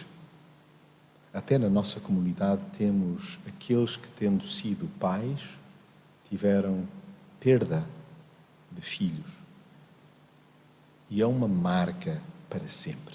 Até 1.37 1.59
na 1.59 1.69
nossa 1.69 2.01
comunidade 2.01 2.65
temos 2.79 3.39
aqueles 3.47 3.95
que, 3.95 4.09
tendo 4.13 4.43
sido 4.47 4.89
pais, 4.99 5.51
tiveram 6.31 6.89
perda 7.39 7.87
de 8.73 8.81
filhos. 8.81 9.31
E 11.11 11.21
é 11.21 11.27
uma 11.27 11.47
marca 11.47 12.23
para 12.49 12.67
sempre. 12.71 13.15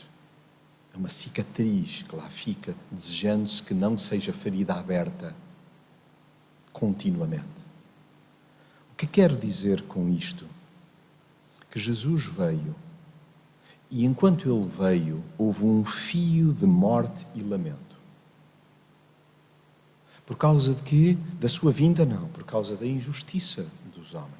É 0.93 0.97
uma 0.97 1.09
cicatriz 1.09 2.03
que 2.03 2.15
lá 2.15 2.29
fica, 2.29 2.75
desejando-se 2.91 3.63
que 3.63 3.73
não 3.73 3.97
seja 3.97 4.31
ferida 4.31 4.75
aberta 4.75 5.35
continuamente. 6.71 7.47
O 8.91 8.95
que 8.97 9.07
quero 9.07 9.35
dizer 9.35 9.81
com 9.87 10.07
isto? 10.07 10.45
Que 11.71 11.79
Jesus 11.79 12.27
veio 12.27 12.75
e 13.89 14.05
enquanto 14.05 14.47
ele 14.47 14.69
veio, 14.69 15.23
houve 15.39 15.65
um 15.65 15.83
fio 15.83 16.53
de 16.53 16.67
morte 16.67 17.25
e 17.33 17.41
lamento. 17.41 17.90
Por 20.31 20.37
causa 20.37 20.73
de 20.73 20.81
quê? 20.81 21.17
Da 21.41 21.49
sua 21.49 21.73
vinda, 21.73 22.05
não. 22.05 22.29
Por 22.29 22.45
causa 22.45 22.77
da 22.77 22.87
injustiça 22.87 23.67
dos 23.93 24.13
homens. 24.13 24.31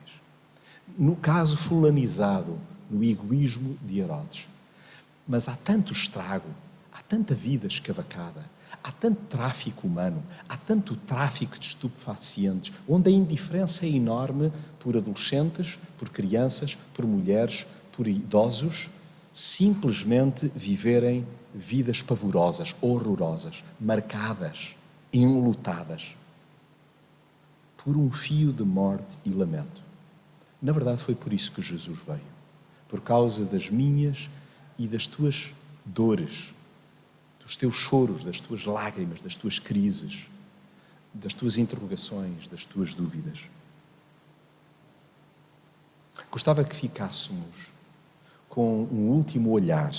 No 0.98 1.18
caso 1.18 1.58
fulanizado, 1.58 2.58
no 2.90 3.04
egoísmo 3.04 3.78
de 3.86 4.00
Herodes. 4.00 4.48
Mas 5.28 5.50
há 5.50 5.56
tanto 5.58 5.92
estrago, 5.92 6.48
há 6.94 7.02
tanta 7.02 7.36
vida 7.36 7.68
escavacada, 7.68 8.50
há 8.82 8.90
tanto 8.90 9.20
tráfico 9.28 9.86
humano, 9.86 10.24
há 10.48 10.56
tanto 10.56 10.96
tráfico 10.96 11.60
de 11.60 11.66
estupefacientes, 11.66 12.72
onde 12.88 13.10
a 13.10 13.14
indiferença 13.14 13.86
é 13.86 13.90
enorme 13.90 14.50
por 14.80 14.96
adolescentes, 14.96 15.78
por 15.98 16.08
crianças, 16.08 16.78
por 16.94 17.06
mulheres, 17.06 17.68
por 17.92 18.08
idosos, 18.08 18.90
simplesmente 19.34 20.50
viverem 20.56 21.28
vidas 21.54 22.02
pavorosas, 22.02 22.74
horrorosas, 22.82 23.62
marcadas 23.78 24.78
enlutadas 25.14 26.16
por 27.78 27.98
um 27.98 28.12
fio 28.12 28.54
de 28.54 28.64
morte 28.64 29.18
e 29.26 29.30
lamento. 29.30 29.82
Na 30.62 30.72
verdade, 30.72 31.02
foi 31.02 31.16
por 31.16 31.34
isso 31.34 31.52
que 31.52 31.62
Jesus 31.62 32.00
veio 32.00 32.32
por 32.92 33.00
causa 33.00 33.46
das 33.46 33.70
minhas 33.70 34.30
e 34.78 34.86
das 34.86 35.08
tuas 35.08 35.54
dores, 35.86 36.54
dos 37.40 37.56
teus 37.56 37.78
choros, 37.78 38.26
das 38.26 38.42
tuas 38.42 38.66
lágrimas, 38.66 39.22
das 39.22 39.34
tuas 39.34 39.60
crises, 39.60 40.28
das 41.14 41.34
tuas 41.34 41.58
interrogações, 41.58 42.50
das 42.50 42.66
tuas 42.66 42.94
dúvidas. 42.94 43.50
Gostava 46.30 46.66
que 46.66 46.76
ficássemos 46.76 47.70
com 48.50 48.84
um 48.84 49.10
último 49.10 49.52
olhar 49.52 49.94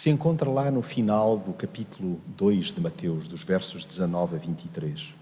se 0.00 0.08
encontra 0.08 0.48
lá 0.48 0.70
no 0.70 0.80
final 0.80 1.36
do 1.36 1.52
capítulo 1.52 2.18
2 2.34 2.72
de 2.72 2.80
Mateus, 2.80 3.26
dos 3.26 3.42
versos 3.42 3.84
19 3.84 4.36
a 4.36 4.38
23, 4.38 5.14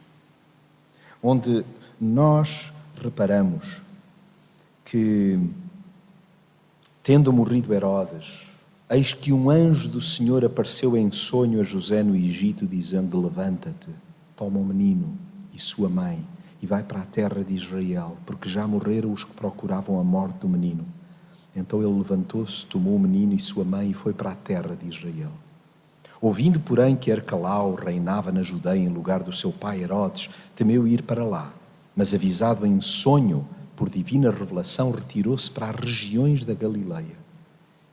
onde 1.20 1.64
nós 2.00 2.72
reparamos 3.02 3.82
que, 4.84 5.36
tendo 7.02 7.32
morrido 7.32 7.74
Herodes, 7.74 8.52
eis 8.88 9.12
que 9.12 9.32
um 9.32 9.50
anjo 9.50 9.88
do 9.88 10.00
Senhor 10.00 10.44
apareceu 10.44 10.96
em 10.96 11.10
sonho 11.10 11.60
a 11.60 11.64
José 11.64 12.04
no 12.04 12.14
Egito, 12.14 12.64
dizendo: 12.64 13.20
Levanta-te, 13.20 13.90
toma 14.36 14.60
o 14.60 14.64
menino 14.64 15.18
e 15.52 15.58
sua 15.58 15.88
mãe 15.88 16.24
e 16.62 16.68
vai 16.68 16.84
para 16.84 17.00
a 17.00 17.04
terra 17.04 17.42
de 17.42 17.52
Israel, 17.52 18.16
porque 18.24 18.48
já 18.48 18.64
morreram 18.64 19.10
os 19.10 19.24
que 19.24 19.32
procuravam 19.32 19.98
a 19.98 20.04
morte 20.04 20.38
do 20.38 20.48
menino. 20.48 20.86
Então 21.54 21.82
ele 21.82 21.96
levantou-se, 21.98 22.64
tomou 22.66 22.96
o 22.96 23.00
menino 23.00 23.34
e 23.34 23.38
sua 23.38 23.64
mãe 23.64 23.90
e 23.90 23.94
foi 23.94 24.12
para 24.12 24.30
a 24.30 24.34
terra 24.34 24.76
de 24.76 24.88
Israel. 24.88 25.32
Ouvindo, 26.20 26.58
porém, 26.58 26.96
que 26.96 27.12
Arcalau 27.12 27.74
reinava 27.74 28.32
na 28.32 28.42
Judeia 28.42 28.80
em 28.80 28.88
lugar 28.88 29.22
do 29.22 29.32
seu 29.32 29.52
pai 29.52 29.82
Herodes, 29.82 30.28
temeu 30.54 30.86
ir 30.86 31.02
para 31.02 31.24
lá. 31.24 31.52
Mas 31.94 32.12
avisado 32.12 32.66
em 32.66 32.80
sonho 32.80 33.46
por 33.76 33.88
divina 33.88 34.30
revelação, 34.30 34.90
retirou-se 34.90 35.48
para 35.48 35.70
as 35.70 35.76
regiões 35.76 36.42
da 36.42 36.54
Galileia 36.54 37.16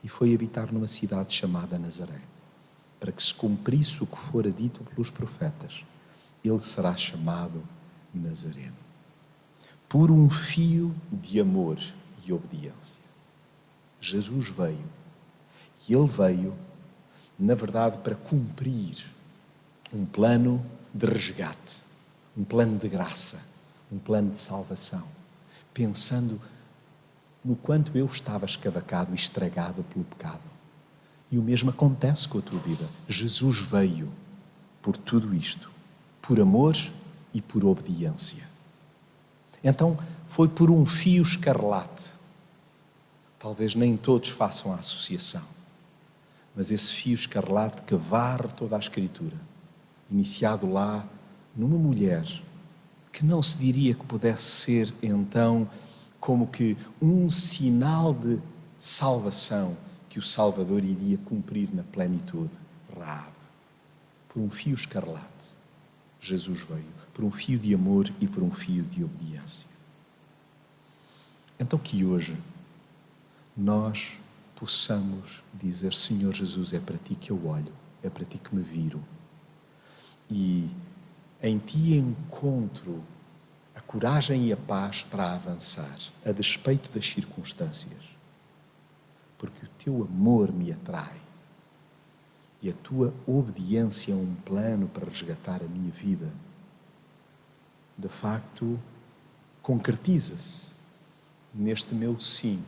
e 0.03 0.07
foi 0.07 0.33
habitar 0.33 0.71
numa 0.71 0.87
cidade 0.87 1.33
chamada 1.33 1.77
Nazaré, 1.77 2.21
para 2.99 3.11
que 3.11 3.21
se 3.21 3.33
cumprisse 3.33 4.03
o 4.03 4.07
que 4.07 4.17
fora 4.17 4.51
dito 4.51 4.83
pelos 4.83 5.09
profetas. 5.09 5.83
Ele 6.43 6.59
será 6.59 6.95
chamado 6.95 7.63
Nazareno. 8.13 8.75
Por 9.87 10.09
um 10.09 10.29
fio 10.29 10.95
de 11.11 11.39
amor 11.39 11.79
e 12.25 12.33
obediência. 12.33 13.04
Jesus 14.05 14.49
veio. 14.49 14.85
E 15.89 15.93
ele 15.95 16.07
veio, 16.07 16.53
na 17.39 17.55
verdade, 17.55 17.97
para 17.97 18.13
cumprir 18.15 19.03
um 19.91 20.05
plano 20.05 20.63
de 20.93 21.07
resgate, 21.07 21.81
um 22.37 22.43
plano 22.43 22.77
de 22.77 22.87
graça, 22.87 23.41
um 23.91 23.97
plano 23.97 24.31
de 24.31 24.37
salvação, 24.37 25.03
pensando 25.73 26.39
no 27.43 27.55
quanto 27.55 27.97
eu 27.97 28.05
estava 28.05 28.45
escavacado 28.45 29.11
e 29.11 29.15
estragado 29.15 29.83
pelo 29.83 30.05
pecado. 30.05 30.41
E 31.31 31.39
o 31.39 31.41
mesmo 31.41 31.71
acontece 31.71 32.27
com 32.27 32.37
a 32.37 32.41
tua 32.41 32.59
vida. 32.59 32.87
Jesus 33.07 33.59
veio 33.59 34.11
por 34.81 34.95
tudo 34.95 35.33
isto, 35.33 35.71
por 36.21 36.39
amor 36.39 36.75
e 37.33 37.41
por 37.41 37.65
obediência. 37.65 38.47
Então, 39.63 39.97
foi 40.29 40.47
por 40.47 40.69
um 40.69 40.85
fio 40.85 41.23
escarlate 41.23 42.14
Talvez 43.45 43.75
nem 43.75 43.95
todos 43.95 44.29
façam 44.29 44.73
a 44.73 44.77
associação, 44.77 45.43
mas 46.55 46.71
esse 46.71 46.91
fio 46.91 47.13
escarlate 47.13 47.83
que 47.83 47.93
varre 47.93 48.47
toda 48.47 48.75
a 48.75 48.79
Escritura, 48.79 49.37
iniciado 50.09 50.67
lá 50.67 51.07
numa 51.55 51.77
mulher 51.77 52.25
que 53.11 53.23
não 53.23 53.43
se 53.43 53.55
diria 53.55 53.93
que 53.93 54.03
pudesse 54.03 54.41
ser 54.41 54.91
então 54.99 55.69
como 56.19 56.47
que 56.47 56.75
um 56.99 57.29
sinal 57.29 58.15
de 58.15 58.39
salvação 58.79 59.77
que 60.09 60.17
o 60.17 60.23
Salvador 60.23 60.83
iria 60.83 61.19
cumprir 61.19 61.69
na 61.71 61.83
plenitude, 61.83 62.49
Raab. 62.97 63.31
Por 64.27 64.41
um 64.41 64.49
fio 64.49 64.73
escarlate, 64.73 65.53
Jesus 66.19 66.61
veio, 66.61 66.83
por 67.13 67.23
um 67.23 67.29
fio 67.29 67.59
de 67.59 67.75
amor 67.75 68.11
e 68.19 68.27
por 68.27 68.41
um 68.41 68.49
fio 68.49 68.81
de 68.81 69.03
obediência. 69.03 69.67
Então 71.59 71.77
que 71.77 72.03
hoje 72.03 72.35
nós 73.55 74.17
possamos 74.55 75.43
dizer: 75.53 75.93
Senhor 75.93 76.33
Jesus, 76.33 76.73
é 76.73 76.79
para 76.79 76.97
ti 76.97 77.15
que 77.15 77.31
eu 77.31 77.47
olho, 77.47 77.71
é 78.03 78.09
para 78.09 78.25
ti 78.25 78.37
que 78.37 78.53
me 78.53 78.61
viro. 78.61 79.01
E 80.29 80.69
em 81.41 81.57
ti 81.59 81.95
encontro 81.95 83.03
a 83.75 83.81
coragem 83.81 84.47
e 84.47 84.53
a 84.53 84.57
paz 84.57 85.03
para 85.03 85.33
avançar, 85.33 85.97
a 86.25 86.31
despeito 86.31 86.89
das 86.91 87.05
circunstâncias. 87.05 88.15
Porque 89.37 89.65
o 89.65 89.69
teu 89.77 90.03
amor 90.03 90.51
me 90.51 90.71
atrai 90.71 91.19
e 92.61 92.69
a 92.69 92.73
tua 92.73 93.13
obediência 93.27 94.13
a 94.13 94.17
um 94.17 94.33
plano 94.43 94.87
para 94.87 95.07
resgatar 95.07 95.61
a 95.61 95.67
minha 95.67 95.91
vida, 95.91 96.31
de 97.97 98.09
facto, 98.09 98.79
concretiza-se 99.61 100.73
neste 101.53 101.93
meu 101.93 102.19
sim 102.19 102.63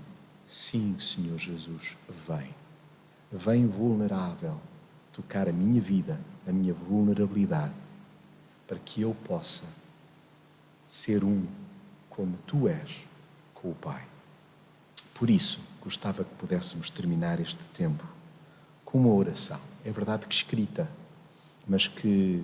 Sim, 0.47 0.97
Senhor 0.97 1.37
Jesus, 1.37 1.97
vem. 2.25 2.55
Vem 3.29 3.67
vulnerável 3.67 4.57
tocar 5.11 5.49
a 5.49 5.51
minha 5.51 5.81
vida, 5.81 6.17
a 6.47 6.53
minha 6.53 6.73
vulnerabilidade, 6.73 7.73
para 8.65 8.79
que 8.79 9.01
eu 9.01 9.13
possa 9.25 9.65
ser 10.87 11.25
um 11.25 11.45
como 12.09 12.37
tu 12.47 12.69
és 12.69 13.03
com 13.53 13.71
o 13.71 13.75
Pai. 13.75 14.07
Por 15.13 15.29
isso, 15.29 15.59
gostava 15.81 16.23
que 16.23 16.33
pudéssemos 16.35 16.89
terminar 16.89 17.41
este 17.41 17.63
tempo 17.73 18.07
com 18.85 18.99
uma 18.99 19.13
oração. 19.13 19.59
É 19.83 19.91
verdade 19.91 20.27
que 20.27 20.33
escrita, 20.33 20.89
mas 21.67 21.89
que 21.89 22.41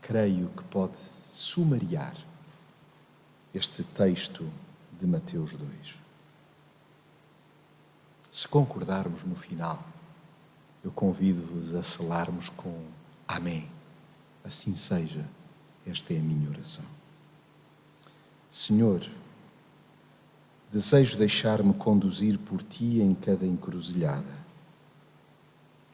creio 0.00 0.48
que 0.56 0.64
pode 0.64 0.96
sumariar 0.98 2.16
este 3.52 3.84
texto 3.84 4.50
de 4.98 5.06
Mateus 5.06 5.54
2. 5.56 6.01
Se 8.32 8.48
concordarmos 8.48 9.22
no 9.24 9.36
final, 9.36 9.84
eu 10.82 10.90
convido-vos 10.90 11.74
a 11.74 11.82
selarmos 11.82 12.48
com 12.48 12.82
Amém. 13.28 13.68
Assim 14.42 14.74
seja. 14.74 15.22
Esta 15.86 16.14
é 16.14 16.18
a 16.18 16.22
minha 16.22 16.48
oração. 16.48 16.84
Senhor, 18.50 19.06
desejo 20.72 21.18
deixar-me 21.18 21.74
conduzir 21.74 22.38
por 22.38 22.62
ti 22.62 23.02
em 23.02 23.14
cada 23.14 23.44
encruzilhada. 23.44 24.38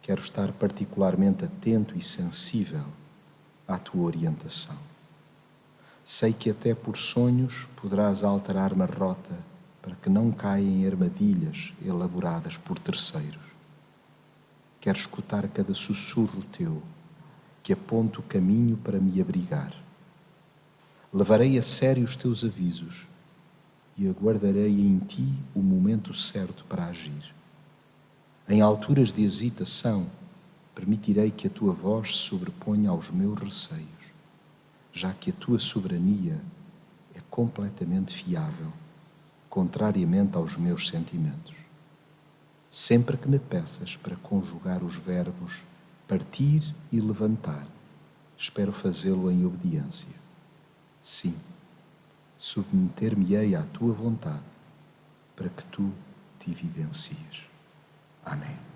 Quero 0.00 0.20
estar 0.20 0.52
particularmente 0.52 1.44
atento 1.44 1.98
e 1.98 2.02
sensível 2.02 2.84
à 3.66 3.78
tua 3.78 4.04
orientação. 4.04 4.78
Sei 6.04 6.32
que 6.32 6.50
até 6.50 6.72
por 6.72 6.96
sonhos 6.96 7.66
poderás 7.74 8.22
alterar-me 8.22 8.84
a 8.84 8.86
rota 8.86 9.36
para 9.82 9.94
que 9.96 10.08
não 10.08 10.30
caia 10.30 10.64
em 10.64 10.86
armadilhas 10.86 11.72
elaboradas 11.84 12.56
por 12.56 12.78
terceiros. 12.78 13.48
Quero 14.80 14.98
escutar 14.98 15.48
cada 15.48 15.74
sussurro 15.74 16.42
teu 16.44 16.82
que 17.62 17.72
aponta 17.72 18.20
o 18.20 18.22
caminho 18.22 18.76
para 18.76 18.98
me 18.98 19.20
abrigar. 19.20 19.74
Levarei 21.12 21.58
a 21.58 21.62
sério 21.62 22.04
os 22.04 22.16
teus 22.16 22.44
avisos 22.44 23.06
e 23.96 24.08
aguardarei 24.08 24.80
em 24.80 24.98
ti 24.98 25.38
o 25.54 25.60
momento 25.60 26.14
certo 26.14 26.64
para 26.64 26.86
agir. 26.86 27.34
Em 28.48 28.60
alturas 28.60 29.10
de 29.12 29.22
hesitação, 29.22 30.06
permitirei 30.74 31.30
que 31.30 31.46
a 31.46 31.50
tua 31.50 31.72
voz 31.72 32.16
se 32.16 32.22
sobreponha 32.22 32.90
aos 32.90 33.10
meus 33.10 33.38
receios, 33.38 34.14
já 34.92 35.12
que 35.12 35.30
a 35.30 35.34
tua 35.34 35.58
soberania 35.58 36.40
é 37.14 37.20
completamente 37.28 38.14
fiável 38.14 38.72
contrariamente 39.48 40.36
aos 40.36 40.56
meus 40.56 40.88
sentimentos. 40.88 41.56
Sempre 42.70 43.16
que 43.16 43.28
me 43.28 43.38
peças 43.38 43.96
para 43.96 44.16
conjugar 44.16 44.82
os 44.82 44.96
verbos 44.96 45.64
partir 46.06 46.74
e 46.92 47.00
levantar, 47.00 47.66
espero 48.36 48.72
fazê-lo 48.72 49.30
em 49.30 49.44
obediência. 49.44 50.08
Sim, 51.02 51.34
submeter-me-ei 52.36 53.54
à 53.54 53.62
tua 53.62 53.92
vontade 53.92 54.42
para 55.34 55.48
que 55.48 55.64
tu 55.66 55.92
te 56.38 56.50
evidencies. 56.50 57.46
Amém. 58.24 58.67